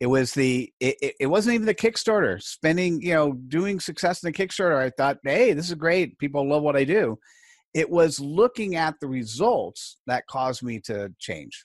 it 0.00 0.06
was 0.06 0.32
the 0.32 0.72
it, 0.80 1.14
it 1.20 1.26
wasn't 1.26 1.54
even 1.54 1.66
the 1.66 1.74
kickstarter 1.74 2.42
spending 2.42 3.00
you 3.00 3.14
know 3.14 3.32
doing 3.48 3.78
success 3.78 4.22
in 4.22 4.32
the 4.32 4.36
kickstarter 4.36 4.76
i 4.76 4.90
thought 4.90 5.18
hey 5.22 5.52
this 5.52 5.68
is 5.68 5.74
great 5.74 6.18
people 6.18 6.48
love 6.48 6.60
what 6.60 6.74
i 6.74 6.82
do 6.82 7.16
it 7.74 7.88
was 7.88 8.20
looking 8.20 8.76
at 8.76 9.00
the 9.00 9.06
results 9.06 9.98
that 10.06 10.26
caused 10.26 10.62
me 10.62 10.80
to 10.80 11.12
change. 11.18 11.64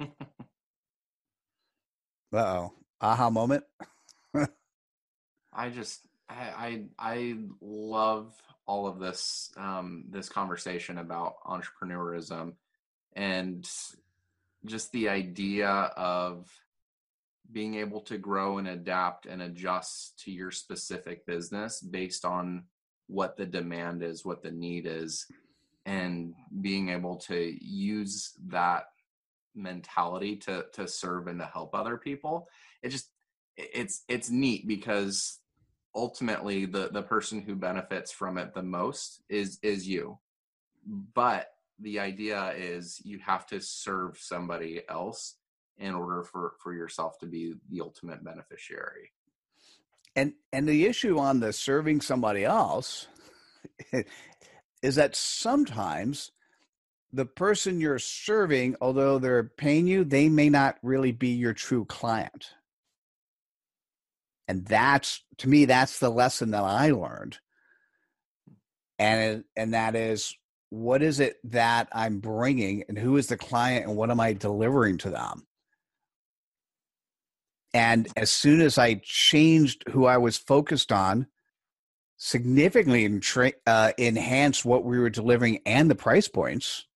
oh, 2.32 2.72
aha 3.00 3.30
moment. 3.30 3.64
I 5.52 5.68
just 5.70 6.06
I, 6.28 6.88
I 6.98 6.98
I 6.98 7.36
love 7.60 8.32
all 8.66 8.86
of 8.86 8.98
this 8.98 9.50
um, 9.56 10.04
this 10.08 10.28
conversation 10.28 10.98
about 10.98 11.42
entrepreneurism 11.44 12.54
and 13.14 13.68
just 14.64 14.92
the 14.92 15.08
idea 15.08 15.68
of 15.68 16.48
being 17.52 17.74
able 17.74 18.00
to 18.00 18.16
grow 18.16 18.58
and 18.58 18.68
adapt 18.68 19.26
and 19.26 19.42
adjust 19.42 20.20
to 20.20 20.30
your 20.30 20.52
specific 20.52 21.26
business 21.26 21.80
based 21.80 22.24
on 22.24 22.64
what 23.08 23.36
the 23.36 23.46
demand 23.46 24.04
is, 24.04 24.24
what 24.24 24.42
the 24.42 24.52
need 24.52 24.86
is, 24.86 25.26
and 25.84 26.32
being 26.60 26.90
able 26.90 27.16
to 27.16 27.56
use 27.60 28.34
that 28.46 28.84
mentality 29.54 30.36
to 30.36 30.66
to 30.72 30.86
serve 30.86 31.26
and 31.26 31.40
to 31.40 31.46
help 31.46 31.74
other 31.74 31.96
people. 31.96 32.48
It 32.82 32.90
just 32.90 33.10
it's 33.56 34.04
it's 34.08 34.30
neat 34.30 34.66
because 34.66 35.38
ultimately 35.94 36.66
the 36.66 36.90
the 36.92 37.02
person 37.02 37.40
who 37.40 37.54
benefits 37.54 38.12
from 38.12 38.38
it 38.38 38.54
the 38.54 38.62
most 38.62 39.22
is 39.28 39.58
is 39.62 39.86
you. 39.88 40.18
But 41.14 41.48
the 41.78 42.00
idea 42.00 42.52
is 42.56 43.00
you 43.04 43.18
have 43.20 43.46
to 43.46 43.60
serve 43.60 44.18
somebody 44.18 44.82
else 44.88 45.36
in 45.78 45.94
order 45.94 46.22
for 46.22 46.54
for 46.62 46.74
yourself 46.74 47.18
to 47.18 47.26
be 47.26 47.54
the 47.70 47.80
ultimate 47.80 48.22
beneficiary 48.22 49.12
and 50.16 50.32
and 50.52 50.68
the 50.68 50.86
issue 50.86 51.18
on 51.18 51.40
the 51.40 51.52
serving 51.52 52.00
somebody 52.00 52.44
else 52.44 53.06
is 54.82 54.96
that 54.96 55.14
sometimes 55.14 56.32
the 57.12 57.26
person 57.26 57.80
you're 57.80 57.98
serving 57.98 58.76
although 58.80 59.18
they're 59.18 59.44
paying 59.44 59.86
you 59.86 60.04
they 60.04 60.28
may 60.28 60.48
not 60.48 60.76
really 60.82 61.12
be 61.12 61.28
your 61.28 61.52
true 61.52 61.84
client 61.84 62.50
and 64.48 64.64
that's 64.66 65.22
to 65.38 65.48
me 65.48 65.64
that's 65.64 65.98
the 65.98 66.10
lesson 66.10 66.50
that 66.50 66.62
i 66.62 66.90
learned 66.90 67.38
and 68.98 69.44
and 69.56 69.74
that 69.74 69.96
is 69.96 70.36
what 70.70 71.02
is 71.02 71.18
it 71.20 71.38
that 71.44 71.88
I'm 71.92 72.20
bringing 72.20 72.84
and 72.88 72.96
who 72.96 73.16
is 73.16 73.26
the 73.26 73.36
client 73.36 73.86
and 73.86 73.96
what 73.96 74.10
am 74.10 74.20
I 74.20 74.32
delivering 74.32 74.98
to 74.98 75.10
them? 75.10 75.46
And 77.74 78.08
as 78.16 78.30
soon 78.30 78.60
as 78.60 78.78
I 78.78 79.00
changed 79.04 79.84
who 79.90 80.06
I 80.06 80.16
was 80.16 80.36
focused 80.36 80.90
on, 80.90 81.26
significantly 82.16 83.20
uh, 83.66 83.92
enhanced 83.98 84.64
what 84.64 84.84
we 84.84 84.98
were 84.98 85.10
delivering 85.10 85.60
and 85.66 85.90
the 85.90 85.94
price 85.94 86.28
points. 86.28 86.86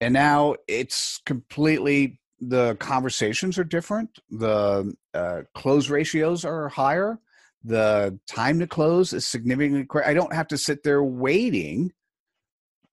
And 0.00 0.12
now 0.12 0.56
it's 0.68 1.20
completely 1.24 2.20
the 2.40 2.76
conversations 2.76 3.58
are 3.58 3.64
different. 3.64 4.18
The 4.30 4.94
uh, 5.14 5.42
close 5.54 5.88
ratios 5.88 6.44
are 6.44 6.68
higher. 6.68 7.18
The 7.64 8.18
time 8.28 8.58
to 8.60 8.66
close 8.66 9.12
is 9.12 9.26
significantly. 9.26 10.02
I 10.04 10.14
don't 10.14 10.34
have 10.34 10.48
to 10.48 10.58
sit 10.58 10.82
there 10.82 11.02
waiting 11.02 11.92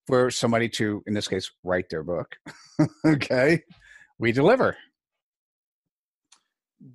for 0.08 0.32
somebody 0.32 0.70
to, 0.70 1.04
in 1.06 1.14
this 1.14 1.28
case, 1.28 1.52
write 1.64 1.90
their 1.90 2.04
book. 2.04 2.38
okay, 3.06 3.64
we 4.18 4.32
deliver 4.32 4.78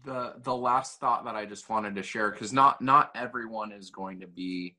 the 0.04 0.34
the 0.42 0.54
last 0.54 1.00
thought 1.00 1.24
that 1.24 1.34
I 1.34 1.46
just 1.46 1.68
wanted 1.68 1.94
to 1.96 2.02
share 2.02 2.30
because 2.30 2.52
not 2.52 2.82
not 2.82 3.10
everyone 3.14 3.72
is 3.72 3.90
going 3.90 4.20
to 4.20 4.26
be 4.26 4.76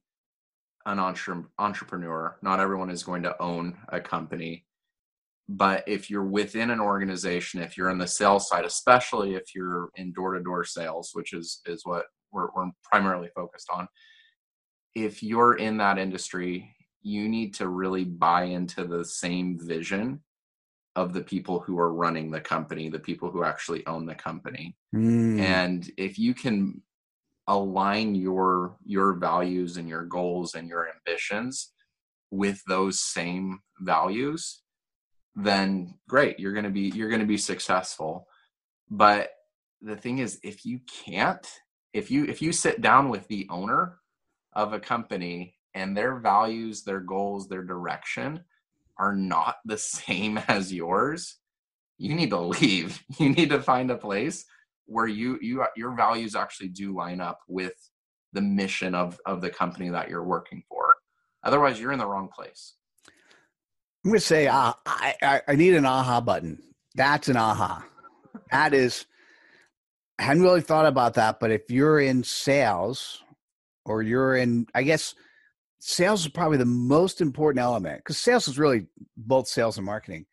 an 0.85 0.99
entre- 0.99 1.45
entrepreneur. 1.57 2.37
Not 2.41 2.59
everyone 2.59 2.89
is 2.89 3.03
going 3.03 3.23
to 3.23 3.41
own 3.41 3.77
a 3.89 3.99
company. 3.99 4.65
But 5.51 5.83
if 5.87 6.11
you're 6.11 6.23
within 6.23 6.69
an 6.69 6.79
organization, 6.79 7.59
if 7.59 7.75
you're 7.75 7.89
in 7.89 7.97
the 7.97 8.05
sales 8.05 8.47
side, 8.47 8.65
especially 8.65 9.33
if 9.33 9.55
you're 9.55 9.89
in 9.95 10.13
door 10.13 10.35
to 10.35 10.43
door 10.43 10.63
sales, 10.63 11.09
which 11.13 11.33
is 11.33 11.61
is 11.65 11.81
what 11.85 12.05
we're, 12.31 12.49
we're 12.55 12.69
primarily 12.83 13.29
focused 13.35 13.67
on, 13.73 13.87
if 14.93 15.23
you're 15.23 15.55
in 15.55 15.77
that 15.77 15.97
industry, 15.97 16.75
you 17.01 17.27
need 17.27 17.55
to 17.55 17.67
really 17.67 18.03
buy 18.03 18.43
into 18.43 18.83
the 18.85 19.03
same 19.03 19.57
vision 19.59 20.21
of 20.95 21.13
the 21.13 21.21
people 21.21 21.59
who 21.59 21.79
are 21.79 21.93
running 21.93 22.29
the 22.29 22.41
company, 22.41 22.87
the 22.87 22.99
people 22.99 23.31
who 23.31 23.43
actually 23.43 23.83
own 23.87 24.05
the 24.05 24.13
company. 24.13 24.75
Mm. 24.95 25.39
And 25.39 25.91
if 25.97 26.19
you 26.19 26.35
can 26.35 26.83
align 27.47 28.13
your 28.13 28.77
your 28.85 29.13
values 29.13 29.77
and 29.77 29.89
your 29.89 30.03
goals 30.03 30.53
and 30.53 30.69
your 30.69 30.87
ambitions 30.93 31.71
with 32.29 32.61
those 32.67 32.99
same 32.99 33.61
values, 33.79 34.61
then 35.43 35.95
great, 36.07 36.39
you're 36.39 36.53
going 36.53 36.65
to 36.65 36.71
be 36.71 36.89
you're 36.89 37.09
going 37.09 37.21
to 37.21 37.27
be 37.27 37.37
successful. 37.37 38.27
But 38.89 39.29
the 39.81 39.95
thing 39.95 40.19
is 40.19 40.39
if 40.43 40.65
you 40.65 40.79
can't, 41.05 41.45
if 41.93 42.11
you 42.11 42.25
if 42.25 42.41
you 42.41 42.51
sit 42.51 42.81
down 42.81 43.09
with 43.09 43.27
the 43.27 43.47
owner 43.49 43.99
of 44.53 44.73
a 44.73 44.79
company 44.79 45.55
and 45.73 45.95
their 45.95 46.15
values, 46.15 46.83
their 46.83 46.99
goals, 46.99 47.47
their 47.47 47.63
direction 47.63 48.43
are 48.97 49.15
not 49.15 49.57
the 49.65 49.77
same 49.77 50.37
as 50.47 50.73
yours, 50.73 51.37
you 51.97 52.15
need 52.15 52.31
to 52.31 52.39
leave. 52.39 53.03
You 53.19 53.29
need 53.29 53.49
to 53.49 53.61
find 53.61 53.91
a 53.91 53.97
place 53.97 54.45
where 54.85 55.07
you 55.07 55.37
you 55.41 55.63
your 55.75 55.95
values 55.95 56.35
actually 56.35 56.69
do 56.69 56.95
line 56.95 57.21
up 57.21 57.39
with 57.47 57.73
the 58.33 58.41
mission 58.41 58.95
of 58.95 59.19
of 59.25 59.41
the 59.41 59.49
company 59.49 59.89
that 59.89 60.09
you're 60.09 60.23
working 60.23 60.63
for. 60.67 60.95
Otherwise, 61.43 61.79
you're 61.79 61.93
in 61.93 61.99
the 61.99 62.07
wrong 62.07 62.27
place. 62.27 62.73
I'm 64.03 64.11
going 64.11 64.19
to 64.19 64.25
say, 64.25 64.47
uh, 64.47 64.73
I, 64.85 65.41
I 65.47 65.55
need 65.55 65.73
an 65.73 65.85
aha 65.85 66.21
button. 66.21 66.61
That's 66.95 67.27
an 67.27 67.37
aha. 67.37 67.85
That 68.51 68.73
is, 68.73 69.05
I 70.17 70.23
hadn't 70.23 70.43
really 70.43 70.61
thought 70.61 70.85
about 70.85 71.15
that, 71.15 71.39
but 71.39 71.51
if 71.51 71.69
you're 71.69 71.99
in 71.99 72.23
sales 72.23 73.21
or 73.85 74.01
you're 74.01 74.35
in, 74.35 74.67
I 74.73 74.83
guess 74.83 75.15
sales 75.79 76.21
is 76.21 76.27
probably 76.29 76.57
the 76.57 76.65
most 76.65 77.21
important 77.21 77.61
element 77.61 77.97
because 77.99 78.17
sales 78.17 78.47
is 78.47 78.59
really 78.59 78.87
both 79.17 79.47
sales 79.47 79.77
and 79.77 79.85
marketing. 79.85 80.25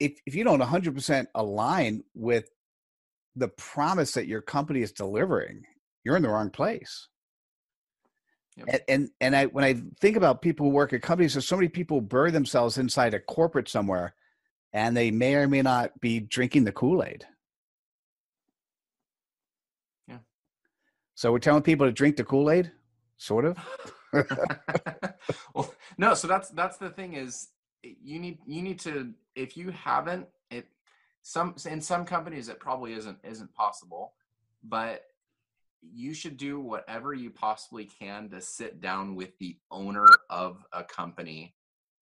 If 0.00 0.18
if 0.26 0.34
you 0.34 0.44
don't 0.44 0.60
100% 0.60 1.26
align 1.34 2.02
with 2.14 2.48
the 3.36 3.48
promise 3.48 4.12
that 4.12 4.26
your 4.26 4.42
company 4.42 4.82
is 4.82 4.92
delivering, 4.92 5.64
you're 6.04 6.16
in 6.16 6.22
the 6.22 6.28
wrong 6.28 6.50
place. 6.50 7.08
Yep. 8.56 8.68
And, 8.68 8.82
and 8.88 9.10
and 9.20 9.36
I 9.36 9.46
when 9.46 9.64
I 9.64 9.74
think 10.00 10.16
about 10.16 10.42
people 10.42 10.66
who 10.66 10.72
work 10.72 10.92
at 10.92 11.02
companies, 11.02 11.34
there's 11.34 11.46
so 11.46 11.56
many 11.56 11.68
people 11.68 12.00
bury 12.00 12.30
themselves 12.30 12.78
inside 12.78 13.12
a 13.12 13.18
corporate 13.18 13.68
somewhere, 13.68 14.14
and 14.72 14.96
they 14.96 15.10
may 15.10 15.34
or 15.34 15.48
may 15.48 15.62
not 15.62 15.98
be 16.00 16.20
drinking 16.20 16.64
the 16.64 16.72
Kool 16.72 17.02
Aid. 17.02 17.26
Yeah. 20.06 20.18
So 21.16 21.32
we're 21.32 21.40
telling 21.40 21.62
people 21.62 21.86
to 21.86 21.92
drink 21.92 22.16
the 22.16 22.24
Kool 22.24 22.48
Aid, 22.48 22.70
sort 23.16 23.44
of. 23.44 23.58
well, 25.54 25.74
no. 25.98 26.14
So 26.14 26.28
that's 26.28 26.50
that's 26.50 26.76
the 26.76 26.90
thing 26.90 27.14
is 27.14 27.48
you 27.82 28.20
need 28.20 28.38
you 28.46 28.62
need 28.62 28.78
to 28.80 29.12
if 29.34 29.56
you 29.56 29.70
haven't 29.70 30.26
it 30.50 30.68
some 31.22 31.56
in 31.68 31.80
some 31.80 32.04
companies 32.04 32.48
it 32.48 32.60
probably 32.60 32.92
isn't 32.94 33.18
isn't 33.24 33.52
possible, 33.52 34.12
but 34.62 35.02
you 35.92 36.14
should 36.14 36.36
do 36.36 36.60
whatever 36.60 37.12
you 37.12 37.30
possibly 37.30 37.84
can 38.00 38.28
to 38.30 38.40
sit 38.40 38.80
down 38.80 39.14
with 39.14 39.36
the 39.38 39.56
owner 39.70 40.08
of 40.30 40.64
a 40.72 40.82
company 40.84 41.54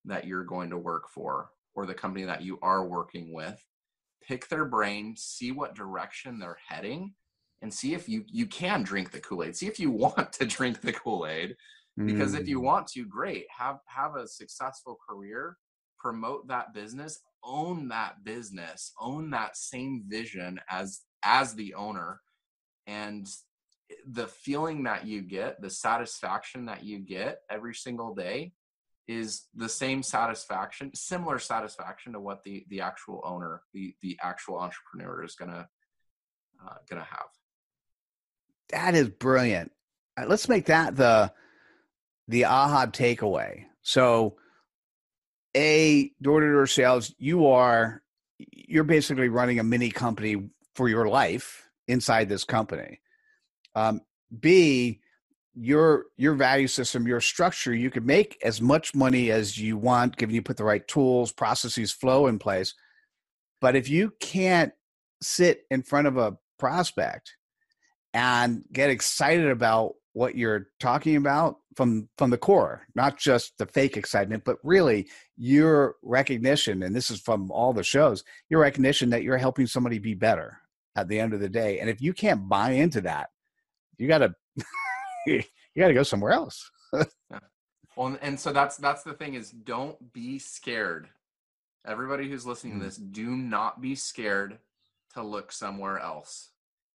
that 0.04 0.26
you're 0.26 0.44
going 0.44 0.70
to 0.70 0.78
work 0.78 1.08
for 1.08 1.50
or 1.74 1.86
the 1.86 1.94
company 1.94 2.24
that 2.24 2.42
you 2.42 2.58
are 2.62 2.86
working 2.86 3.32
with 3.32 3.62
pick 4.26 4.48
their 4.48 4.64
brain 4.64 5.14
see 5.16 5.52
what 5.52 5.74
direction 5.74 6.38
they're 6.38 6.58
heading 6.68 7.12
and 7.60 7.72
see 7.72 7.94
if 7.94 8.08
you 8.08 8.24
you 8.28 8.46
can 8.46 8.82
drink 8.82 9.10
the 9.10 9.20
kool-aid 9.20 9.56
see 9.56 9.66
if 9.66 9.78
you 9.78 9.90
want 9.90 10.32
to 10.32 10.44
drink 10.44 10.80
the 10.80 10.92
kool-aid 10.92 11.56
because 11.96 12.34
mm. 12.34 12.40
if 12.40 12.48
you 12.48 12.60
mm. 12.60 12.64
want 12.64 12.86
to 12.86 13.04
great 13.04 13.46
have 13.56 13.78
have 13.86 14.16
a 14.16 14.26
successful 14.26 14.98
career 15.08 15.56
promote 15.98 16.46
that 16.48 16.72
business 16.72 17.20
own 17.44 17.88
that 17.88 18.24
business 18.24 18.92
own 19.00 19.30
that 19.30 19.56
same 19.56 20.02
vision 20.08 20.60
as 20.70 21.00
as 21.24 21.54
the 21.54 21.74
owner 21.74 22.20
and 22.86 23.28
the 24.06 24.26
feeling 24.26 24.84
that 24.84 25.06
you 25.06 25.22
get 25.22 25.60
the 25.60 25.70
satisfaction 25.70 26.66
that 26.66 26.84
you 26.84 26.98
get 26.98 27.40
every 27.50 27.74
single 27.74 28.14
day 28.14 28.52
is 29.08 29.46
the 29.54 29.68
same 29.68 30.02
satisfaction 30.02 30.94
similar 30.94 31.38
satisfaction 31.38 32.12
to 32.12 32.20
what 32.20 32.42
the 32.44 32.64
the 32.68 32.80
actual 32.80 33.20
owner 33.24 33.62
the 33.72 33.94
the 34.00 34.18
actual 34.22 34.58
entrepreneur 34.58 35.24
is 35.24 35.34
gonna 35.34 35.68
uh, 36.64 36.74
gonna 36.88 37.04
have 37.04 37.26
that 38.70 38.94
is 38.94 39.08
brilliant 39.08 39.72
uh, 40.16 40.24
let's 40.26 40.48
make 40.48 40.66
that 40.66 40.96
the 40.96 41.32
the 42.28 42.44
aha 42.44 42.86
takeaway. 42.86 43.64
So, 43.82 44.36
a 45.56 46.10
door 46.20 46.40
to 46.40 46.46
door 46.46 46.66
sales, 46.66 47.14
you 47.18 47.46
are 47.48 48.02
you're 48.38 48.84
basically 48.84 49.28
running 49.28 49.58
a 49.58 49.64
mini 49.64 49.90
company 49.90 50.48
for 50.74 50.88
your 50.88 51.08
life 51.08 51.68
inside 51.86 52.28
this 52.28 52.44
company. 52.44 53.00
Um, 53.74 54.00
B, 54.40 55.00
your 55.54 56.06
your 56.16 56.34
value 56.34 56.68
system, 56.68 57.06
your 57.06 57.20
structure, 57.20 57.74
you 57.74 57.90
can 57.90 58.06
make 58.06 58.38
as 58.42 58.60
much 58.60 58.94
money 58.94 59.30
as 59.30 59.58
you 59.58 59.76
want, 59.76 60.16
given 60.16 60.34
you 60.34 60.42
put 60.42 60.56
the 60.56 60.64
right 60.64 60.86
tools, 60.88 61.32
processes, 61.32 61.92
flow 61.92 62.26
in 62.26 62.38
place. 62.38 62.74
But 63.60 63.76
if 63.76 63.88
you 63.88 64.12
can't 64.20 64.72
sit 65.22 65.62
in 65.70 65.82
front 65.82 66.06
of 66.06 66.16
a 66.16 66.36
prospect 66.58 67.36
and 68.14 68.62
get 68.72 68.90
excited 68.90 69.48
about 69.48 69.94
what 70.12 70.36
you're 70.36 70.68
talking 70.78 71.16
about 71.16 71.56
from 71.76 72.08
from 72.18 72.28
the 72.28 72.36
core 72.36 72.82
not 72.94 73.18
just 73.18 73.56
the 73.58 73.66
fake 73.66 73.96
excitement 73.96 74.44
but 74.44 74.58
really 74.62 75.08
your 75.36 75.96
recognition 76.02 76.82
and 76.82 76.94
this 76.94 77.10
is 77.10 77.20
from 77.20 77.50
all 77.50 77.72
the 77.72 77.82
shows 77.82 78.22
your 78.50 78.60
recognition 78.60 79.08
that 79.08 79.22
you're 79.22 79.38
helping 79.38 79.66
somebody 79.66 79.98
be 79.98 80.14
better 80.14 80.58
at 80.96 81.08
the 81.08 81.18
end 81.18 81.32
of 81.32 81.40
the 81.40 81.48
day 81.48 81.80
and 81.80 81.88
if 81.88 82.02
you 82.02 82.12
can't 82.12 82.46
buy 82.48 82.72
into 82.72 83.00
that 83.00 83.30
you 84.02 84.08
got 84.08 84.18
to 84.18 84.34
you 85.26 85.42
got 85.78 85.88
to 85.88 85.94
go 85.94 86.02
somewhere 86.02 86.32
else 86.32 86.70
well 87.96 88.18
and 88.20 88.38
so 88.38 88.52
that's 88.52 88.76
that's 88.76 89.02
the 89.02 89.14
thing 89.14 89.34
is 89.34 89.50
don't 89.50 90.12
be 90.12 90.38
scared 90.38 91.08
everybody 91.86 92.28
who's 92.28 92.46
listening 92.46 92.74
to 92.74 92.80
mm. 92.80 92.88
this 92.88 92.96
do 92.96 93.36
not 93.36 93.80
be 93.80 93.94
scared 93.94 94.58
to 95.14 95.22
look 95.22 95.52
somewhere 95.52 95.98
else 95.98 96.52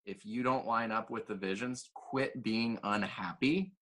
if 0.05 0.25
you 0.25 0.43
don't 0.43 0.67
line 0.67 0.91
up 0.91 1.09
with 1.09 1.27
the 1.27 1.33
visions, 1.33 1.89
quit 1.93 2.43
being 2.43 2.77
unhappy, 2.83 3.73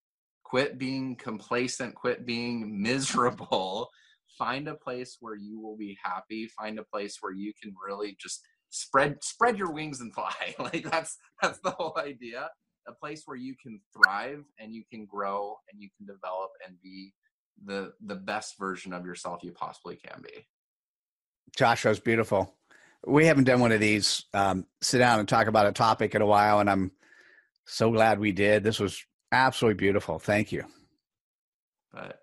quit 0.43 0.77
being 0.77 1.15
complacent, 1.15 1.95
quit 1.95 2.25
being 2.25 2.81
miserable. 2.81 3.89
Find 4.37 4.67
a 4.67 4.75
place 4.75 5.17
where 5.19 5.35
you 5.35 5.59
will 5.59 5.77
be 5.77 5.97
happy. 6.01 6.47
Find 6.47 6.79
a 6.79 6.83
place 6.83 7.17
where 7.21 7.33
you 7.33 7.53
can 7.61 7.75
really 7.85 8.15
just 8.19 8.41
spread 8.69 9.23
spread 9.23 9.57
your 9.57 9.71
wings 9.71 10.01
and 10.01 10.13
fly. 10.13 10.33
like 10.59 10.89
that's 10.89 11.17
that's 11.41 11.59
the 11.59 11.71
whole 11.71 11.97
idea. 11.97 12.49
A 12.87 12.93
place 12.93 13.23
where 13.25 13.37
you 13.37 13.55
can 13.61 13.79
thrive 13.93 14.43
and 14.59 14.73
you 14.73 14.83
can 14.89 15.05
grow 15.05 15.55
and 15.71 15.81
you 15.81 15.89
can 15.97 16.05
develop 16.05 16.51
and 16.65 16.75
be 16.81 17.13
the 17.65 17.93
the 18.05 18.15
best 18.15 18.57
version 18.57 18.93
of 18.93 19.05
yourself 19.05 19.43
you 19.43 19.51
possibly 19.51 19.95
can 19.95 20.21
be. 20.21 20.45
Josh, 21.55 21.83
that 21.83 21.89
was 21.89 21.99
beautiful 21.99 22.55
we 23.05 23.25
haven't 23.25 23.43
done 23.45 23.59
one 23.59 23.71
of 23.71 23.79
these 23.79 24.25
um, 24.33 24.65
sit 24.81 24.99
down 24.99 25.19
and 25.19 25.27
talk 25.27 25.47
about 25.47 25.67
a 25.67 25.71
topic 25.71 26.15
in 26.15 26.21
a 26.21 26.25
while, 26.25 26.59
and 26.59 26.69
I'm 26.69 26.91
so 27.65 27.91
glad 27.91 28.19
we 28.19 28.31
did. 28.31 28.63
This 28.63 28.79
was 28.79 29.03
absolutely 29.31 29.77
beautiful. 29.77 30.19
Thank 30.19 30.51
you. 30.51 30.63
But 31.91 32.19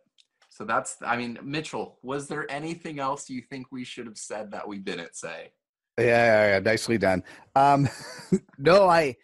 So 0.49 0.65
that's, 0.65 0.97
I 1.03 1.17
mean, 1.17 1.39
Mitchell, 1.43 1.99
was 2.03 2.29
there 2.29 2.51
anything 2.51 2.99
else 2.99 3.29
you 3.29 3.43
think 3.43 3.67
we 3.71 3.85
should 3.85 4.07
have 4.07 4.19
said 4.19 4.53
that 4.53 4.67
we 4.67 4.79
didn't 4.79 5.15
say? 5.15 5.53
Yeah, 5.99 6.05
yeah, 6.05 6.47
yeah 6.53 6.59
nicely 6.61 6.99
done. 6.99 7.23
Um, 7.55 7.89
no, 8.59 8.89
I, 8.89 9.17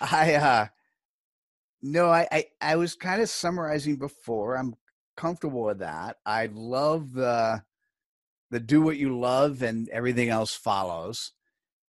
I, 0.00 0.34
uh, 0.34 0.66
no, 1.82 2.10
I, 2.10 2.26
I, 2.30 2.44
I 2.60 2.76
was 2.76 2.94
kind 2.94 3.22
of 3.22 3.28
summarizing 3.28 3.96
before. 3.96 4.56
I'm 4.56 4.74
comfortable 5.16 5.64
with 5.64 5.78
that. 5.80 6.16
I 6.26 6.48
love 6.52 7.12
the, 7.12 7.62
the 8.50 8.60
do 8.60 8.82
what 8.82 8.96
you 8.96 9.18
love 9.18 9.62
and 9.62 9.88
everything 9.90 10.28
else 10.28 10.54
follows. 10.54 11.32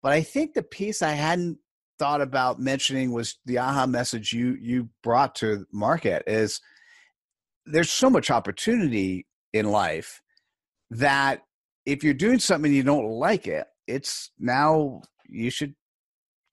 But 0.01 0.13
I 0.13 0.21
think 0.21 0.53
the 0.53 0.63
piece 0.63 1.01
I 1.01 1.11
hadn't 1.11 1.59
thought 1.97 2.21
about 2.21 2.59
mentioning 2.59 3.11
was 3.11 3.37
the 3.45 3.57
aha 3.57 3.85
message 3.85 4.31
you 4.31 4.57
you 4.61 4.89
brought 5.03 5.35
to 5.35 5.65
market 5.73 6.23
is 6.25 6.61
there's 7.65 7.91
so 7.91 8.09
much 8.09 8.31
opportunity 8.31 9.27
in 9.53 9.69
life 9.69 10.21
that 10.89 11.43
if 11.85 12.03
you're 12.03 12.13
doing 12.13 12.39
something 12.39 12.73
you 12.73 12.83
don't 12.83 13.09
like 13.09 13.47
it, 13.47 13.67
it's 13.85 14.31
now 14.39 15.01
you 15.27 15.49
should 15.49 15.75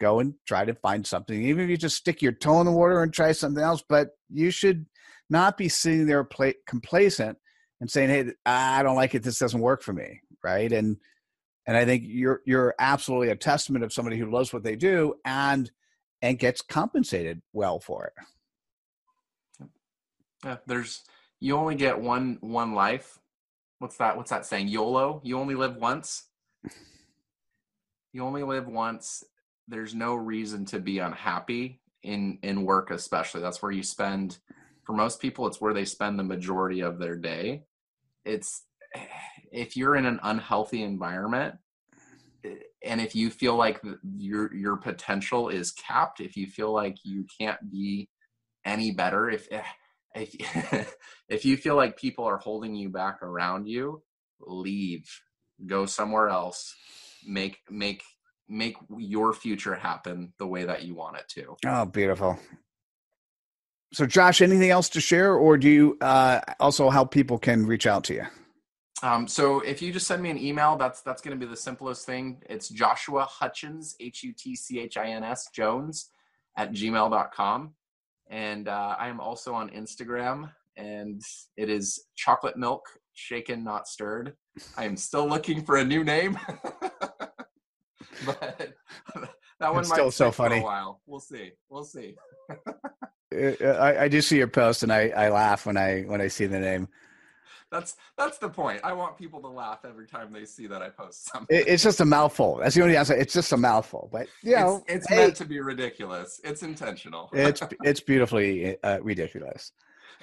go 0.01 0.21
and 0.21 0.35
try 0.47 0.65
to 0.65 0.75
find 0.75 1.07
something. 1.07 1.43
Even 1.43 1.65
if 1.65 1.71
you 1.71 1.77
just 1.77 1.97
stick 1.97 2.23
your 2.23 2.33
toe 2.33 2.61
in 2.61 2.67
the 2.67 2.73
water 2.73 3.03
and 3.03 3.13
try 3.13 3.33
something 3.33 3.63
else, 3.63 3.83
but 3.89 4.11
you 4.31 4.51
should 4.51 4.87
not 5.31 5.57
be 5.57 5.69
sitting 5.69 6.07
there 6.07 6.27
complacent 6.67 7.39
and 7.81 7.91
saying, 7.91 8.11
"Hey, 8.11 8.33
I 8.45 8.83
don't 8.83 8.97
like 8.97 9.15
it. 9.15 9.23
This 9.23 9.39
doesn't 9.39 9.61
work 9.61 9.83
for 9.83 9.93
me." 9.93 10.21
Right? 10.43 10.73
And 10.73 10.97
and 11.67 11.77
I 11.77 11.85
think 11.85 12.05
you're 12.07 12.43
you're 12.47 12.75
absolutely 12.79 13.31
a 13.31 13.37
testament 13.37 13.85
of 13.85 13.93
somebody 13.93 14.19
who 14.19 14.31
loves 14.31 14.53
what 14.53 14.63
they 14.63 14.77
do 14.77 15.15
and 15.25 15.71
and 16.23 16.39
gets 16.39 16.63
compensated 16.63 17.43
well 17.53 17.81
for 17.81 18.07
it. 18.07 19.69
Yeah, 20.45 20.57
there's 20.67 21.03
you 21.41 21.57
only 21.57 21.75
get 21.75 22.01
one 22.01 22.39
one 22.41 22.75
life. 22.75 23.19
What's 23.79 23.97
that? 23.99 24.17
What's 24.17 24.31
that 24.31 24.47
saying? 24.47 24.69
YOLO. 24.69 25.21
You 25.25 25.39
only 25.39 25.55
live 25.55 25.77
once. 25.77 26.25
You 28.13 28.25
only 28.25 28.43
live 28.43 28.67
once. 28.67 29.25
There's 29.69 29.95
no 29.95 30.15
reason 30.15 30.65
to 30.67 30.79
be 30.79 30.99
unhappy 30.99 31.81
in 32.03 32.39
in 32.43 32.65
work, 32.65 32.91
especially. 32.91 33.41
That's 33.41 33.63
where 33.63 33.73
you 33.73 33.83
spend. 33.83 34.39
For 34.85 34.93
most 34.93 35.21
people, 35.21 35.47
it's 35.47 35.61
where 35.61 35.75
they 35.75 35.85
spend 35.85 36.19
the 36.19 36.25
majority 36.25 36.81
of 36.81 36.99
their 36.99 37.17
day. 37.17 37.65
It's 38.25 38.63
if 39.53 39.77
you're 39.77 39.97
in 39.97 40.07
an 40.07 40.21
unhealthy 40.23 40.83
environment, 40.83 41.57
eh, 42.45 42.55
and 42.85 43.01
if 43.01 43.15
you 43.15 43.31
feel 43.31 43.57
like 43.57 43.83
your 44.17 44.55
your 44.55 44.77
potential 44.77 45.49
is 45.49 45.73
capped, 45.73 46.21
if 46.21 46.37
you 46.37 46.47
feel 46.47 46.73
like 46.73 46.97
you 47.05 47.27
can't 47.39 47.71
be 47.71 48.09
any 48.65 48.93
better, 48.93 49.29
if 49.31 49.49
eh, 49.51 49.63
if 50.15 50.97
if 51.29 51.45
you 51.45 51.57
feel 51.57 51.77
like 51.77 51.99
people 51.99 52.25
are 52.25 52.39
holding 52.39 52.75
you 52.75 52.89
back 52.89 53.23
around 53.23 53.67
you, 53.67 54.03
leave. 54.41 55.09
Go 55.65 55.87
somewhere 55.87 56.29
else. 56.29 56.75
Make 57.27 57.59
make 57.71 58.03
make 58.49 58.77
your 58.97 59.33
future 59.33 59.75
happen 59.75 60.33
the 60.39 60.47
way 60.47 60.65
that 60.65 60.83
you 60.83 60.95
want 60.95 61.17
it 61.17 61.29
to. 61.29 61.57
Oh, 61.67 61.85
beautiful. 61.85 62.39
So, 63.93 64.07
Josh, 64.07 64.41
anything 64.41 64.71
else 64.71 64.89
to 64.91 65.01
share, 65.01 65.35
or 65.35 65.57
do 65.57 65.69
you 65.69 65.97
uh, 66.01 66.41
also 66.61 66.91
how 66.91 67.05
people 67.05 67.39
can 67.39 67.67
reach 67.67 67.87
out 67.87 68.05
to 68.05 68.15
you? 68.15 68.27
Um, 69.03 69.29
so 69.29 69.61
if 69.61 69.83
you 69.83 69.93
just 69.93 70.07
send 70.07 70.23
me 70.23 70.31
an 70.31 70.39
email, 70.39 70.77
that's 70.77 71.03
that's 71.03 71.21
going 71.21 71.39
to 71.39 71.47
be 71.47 71.49
the 71.49 71.57
simplest 71.57 72.07
thing. 72.07 72.43
It's 72.49 72.69
Joshua 72.69 73.27
Hutchins, 73.29 73.95
H 74.01 74.23
U 74.23 74.33
T 74.33 74.57
C 74.57 74.81
H 74.81 74.97
I 74.97 75.09
N 75.09 75.23
S 75.23 75.49
Jones 75.53 76.11
at 76.57 76.73
gmail.com. 76.73 77.75
And 78.29 78.69
uh, 78.69 78.97
I 78.99 79.09
am 79.09 79.21
also 79.21 79.55
on 79.55 79.71
Instagram, 79.71 80.51
and 80.77 81.23
it 81.57 81.69
is 81.69 82.07
chocolate 82.17 82.57
milk 82.57 82.89
shaken, 83.13 83.63
not 83.65 83.87
stirred. 83.87 84.35
I 84.77 84.85
am 84.85 84.97
still 84.97 85.29
looking 85.29 85.65
for 85.65 85.77
a 85.77 85.85
new 85.85 86.05
name, 86.05 86.39
but 88.27 88.73
that 89.61 89.73
one 89.73 89.81
it's 89.81 89.91
might 89.91 89.97
still 89.97 90.11
so 90.11 90.31
funny. 90.31 90.59
a 90.59 90.63
while. 90.63 91.01
We'll 91.07 91.21
see. 91.21 91.53
We'll 91.69 91.85
see. 91.85 92.17
I, 93.33 93.97
I 94.01 94.09
do 94.09 94.23
see 94.23 94.39
your 94.39 94.49
post, 94.49 94.83
and 94.83 94.93
I, 94.93 95.09
I 95.09 95.29
laugh 95.31 95.67
when 95.67 95.77
I 95.77 96.03
when 96.03 96.21
I 96.21 96.29
see 96.29 96.47
the 96.47 96.61
name 96.61 96.89
that's 97.71 97.97
that's 98.17 98.39
the 98.39 98.49
point. 98.49 98.81
I 98.85 98.93
want 98.93 99.17
people 99.17 99.41
to 99.43 99.49
laugh 99.49 99.81
every 99.85 100.07
time 100.07 100.33
they 100.33 100.45
see 100.45 100.67
that 100.67 100.83
I 100.83 100.89
post 100.89 101.27
something. 101.33 101.65
it's 101.67 101.83
just 101.83 102.01
a 102.01 102.05
mouthful. 102.05 102.57
That's 102.57 102.75
the 102.75 102.83
only 102.83 102.97
answer. 102.97 103.15
It's 103.15 103.35
just 103.35 103.53
a 103.53 103.57
mouthful, 103.57 104.09
but 104.13 104.29
you 104.43 104.57
know, 104.57 104.85
it's, 104.89 105.05
it's 105.05 105.09
hey, 105.09 105.17
meant 105.17 105.37
to 105.37 105.45
be 105.45 105.61
ridiculous. 105.61 106.41
It's 106.45 106.63
intentional. 106.63 107.31
it's 107.33 107.63
it's 107.83 108.01
beautifully 108.01 108.83
uh, 108.83 108.99
ridiculous. 109.03 109.73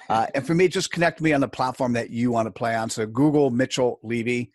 Uh, 0.08 0.26
and 0.34 0.46
for 0.46 0.54
me, 0.54 0.68
just 0.68 0.90
connect 0.90 1.20
me 1.20 1.32
on 1.32 1.40
the 1.40 1.48
platform 1.48 1.94
that 1.94 2.10
you 2.10 2.30
want 2.30 2.46
to 2.46 2.50
play 2.50 2.74
on. 2.74 2.90
So 2.90 3.06
Google 3.06 3.50
Mitchell 3.50 4.00
Levy, 4.02 4.52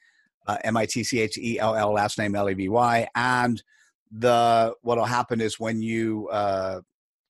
uh, 0.50 0.58
M 0.64 0.78
I 0.78 0.86
T 0.86 1.04
C 1.04 1.20
H 1.20 1.38
E 1.38 1.60
L 1.60 1.76
L, 1.76 1.94
last 1.94 2.18
name 2.18 2.36
L 2.36 2.50
E 2.50 2.54
V 2.54 2.70
Y, 2.70 3.08
and 3.16 3.62
the 4.12 4.74
what'll 4.82 5.06
happen 5.06 5.40
is 5.40 5.60
when 5.60 5.82
you 5.82 6.28
uh, 6.30 6.82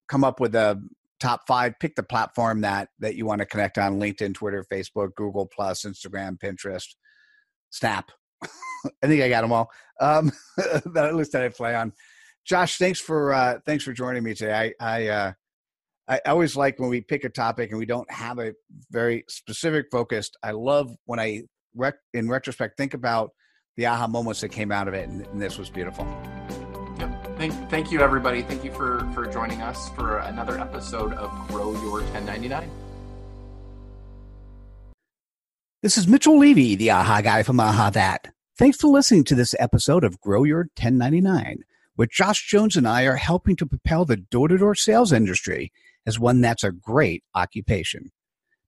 come 0.08 0.24
up 0.24 0.40
with 0.40 0.56
a 0.56 0.82
top 1.20 1.42
five 1.46 1.74
pick 1.82 1.96
the 1.96 2.04
platform 2.04 2.62
that 2.62 2.88
that 3.00 3.16
you 3.16 3.26
want 3.26 3.40
to 3.40 3.46
connect 3.46 3.78
on 3.78 4.00
linkedin 4.00 4.34
twitter 4.34 4.66
facebook 4.72 5.14
google 5.16 5.46
plus 5.46 5.84
instagram 5.84 6.40
pinterest 6.40 6.96
snap. 7.72 8.10
I 9.04 9.08
think 9.08 9.22
i 9.22 9.28
got 9.28 9.42
them 9.42 9.52
all 9.52 9.70
um 10.00 10.32
that 10.58 10.96
at 10.96 11.16
least 11.16 11.34
that 11.34 11.44
i 11.44 11.50
play 11.50 11.76
on. 11.76 11.92
Josh 12.46 12.78
thanks 12.78 13.02
for 13.02 13.34
uh 13.34 13.60
thanks 13.66 13.84
for 13.84 13.92
joining 13.92 14.24
me 14.24 14.34
today. 14.34 14.74
I 14.80 14.98
i 14.98 15.08
uh 15.08 15.32
I 16.10 16.20
always 16.26 16.56
like 16.56 16.80
when 16.80 16.90
we 16.90 17.02
pick 17.02 17.24
a 17.24 17.30
topic 17.30 17.70
and 17.70 17.78
we 17.78 17.86
don't 17.86 18.10
have 18.12 18.40
a 18.40 18.54
very 18.90 19.26
specific 19.30 19.86
focused. 19.92 20.38
I 20.42 20.52
love 20.52 20.92
when 21.06 21.20
I, 21.20 21.44
rec- 21.76 22.00
in 22.14 22.30
retrospect, 22.30 22.78
think 22.78 22.94
about 22.94 23.32
the 23.78 23.86
aha 23.86 24.08
moments 24.08 24.42
that 24.42 24.50
came 24.50 24.72
out 24.72 24.88
of 24.88 24.94
it, 24.94 25.08
and, 25.08 25.26
and 25.28 25.42
this 25.42 25.58
was 25.58 25.70
beautiful. 25.70 26.06
Thank, 27.38 27.54
thank 27.70 27.92
you, 27.92 28.02
everybody. 28.02 28.42
Thank 28.42 28.66
you 28.66 28.74
for, 28.74 29.10
for 29.14 29.26
joining 29.26 29.62
us 29.62 29.90
for 29.92 30.18
another 30.18 30.60
episode 30.60 31.14
of 31.14 31.32
Grow 31.48 31.72
Your 31.72 32.02
1099. 32.02 32.70
This 35.82 35.98
is 35.98 36.10
Mitchell 36.10 36.38
Levy, 36.38 36.76
the 36.76 36.92
AHA 36.92 37.22
guy 37.22 37.44
from 37.44 37.62
AHA 37.62 37.92
That. 37.92 38.34
Thanks 38.58 38.76
for 38.76 38.90
listening 38.90 39.24
to 39.24 39.36
this 39.36 39.56
episode 39.58 40.04
of 40.04 40.20
Grow 40.20 40.44
Your 40.44 40.64
1099, 40.76 41.60
where 41.96 42.10
Josh 42.12 42.46
Jones 42.46 42.76
and 42.76 42.86
I 42.86 43.04
are 43.04 43.16
helping 43.16 43.56
to 43.56 43.66
propel 43.66 44.04
the 44.04 44.18
door 44.18 44.50
to 44.50 44.58
door 44.58 44.76
sales 44.76 45.14
industry 45.14 45.72
as 46.06 46.20
one 46.20 46.42
that's 46.42 46.66
a 46.66 46.74
great 46.74 47.24
occupation. 47.34 48.12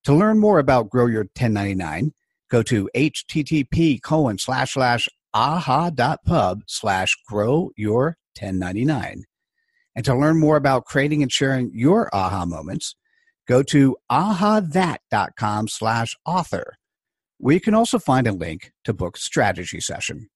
To 0.05 0.13
learn 0.13 0.39
more 0.39 0.59
about 0.59 0.89
Grow 0.89 1.07
Your 1.07 1.23
1099, 1.23 2.13
go 2.51 2.61
to 2.61 2.87
http 2.95 3.99
colon 4.03 4.37
slash 4.37 4.73
slash 4.73 5.09
aha.pub 5.33 6.61
slash 6.67 7.17
grow 7.27 7.71
your 7.77 8.17
1099. 8.39 9.23
And 9.95 10.05
to 10.05 10.15
learn 10.15 10.39
more 10.39 10.57
about 10.57 10.85
creating 10.85 11.23
and 11.23 11.31
sharing 11.31 11.71
your 11.73 12.13
aha 12.13 12.45
moments, 12.45 12.95
go 13.47 13.63
to 13.63 13.97
ahathat.com 14.11 15.69
slash 15.69 16.15
author, 16.25 16.75
where 17.37 17.55
you 17.55 17.61
can 17.61 17.73
also 17.73 17.97
find 17.99 18.27
a 18.27 18.31
link 18.31 18.71
to 18.83 18.93
book 18.93 19.17
strategy 19.17 19.79
session. 19.79 20.27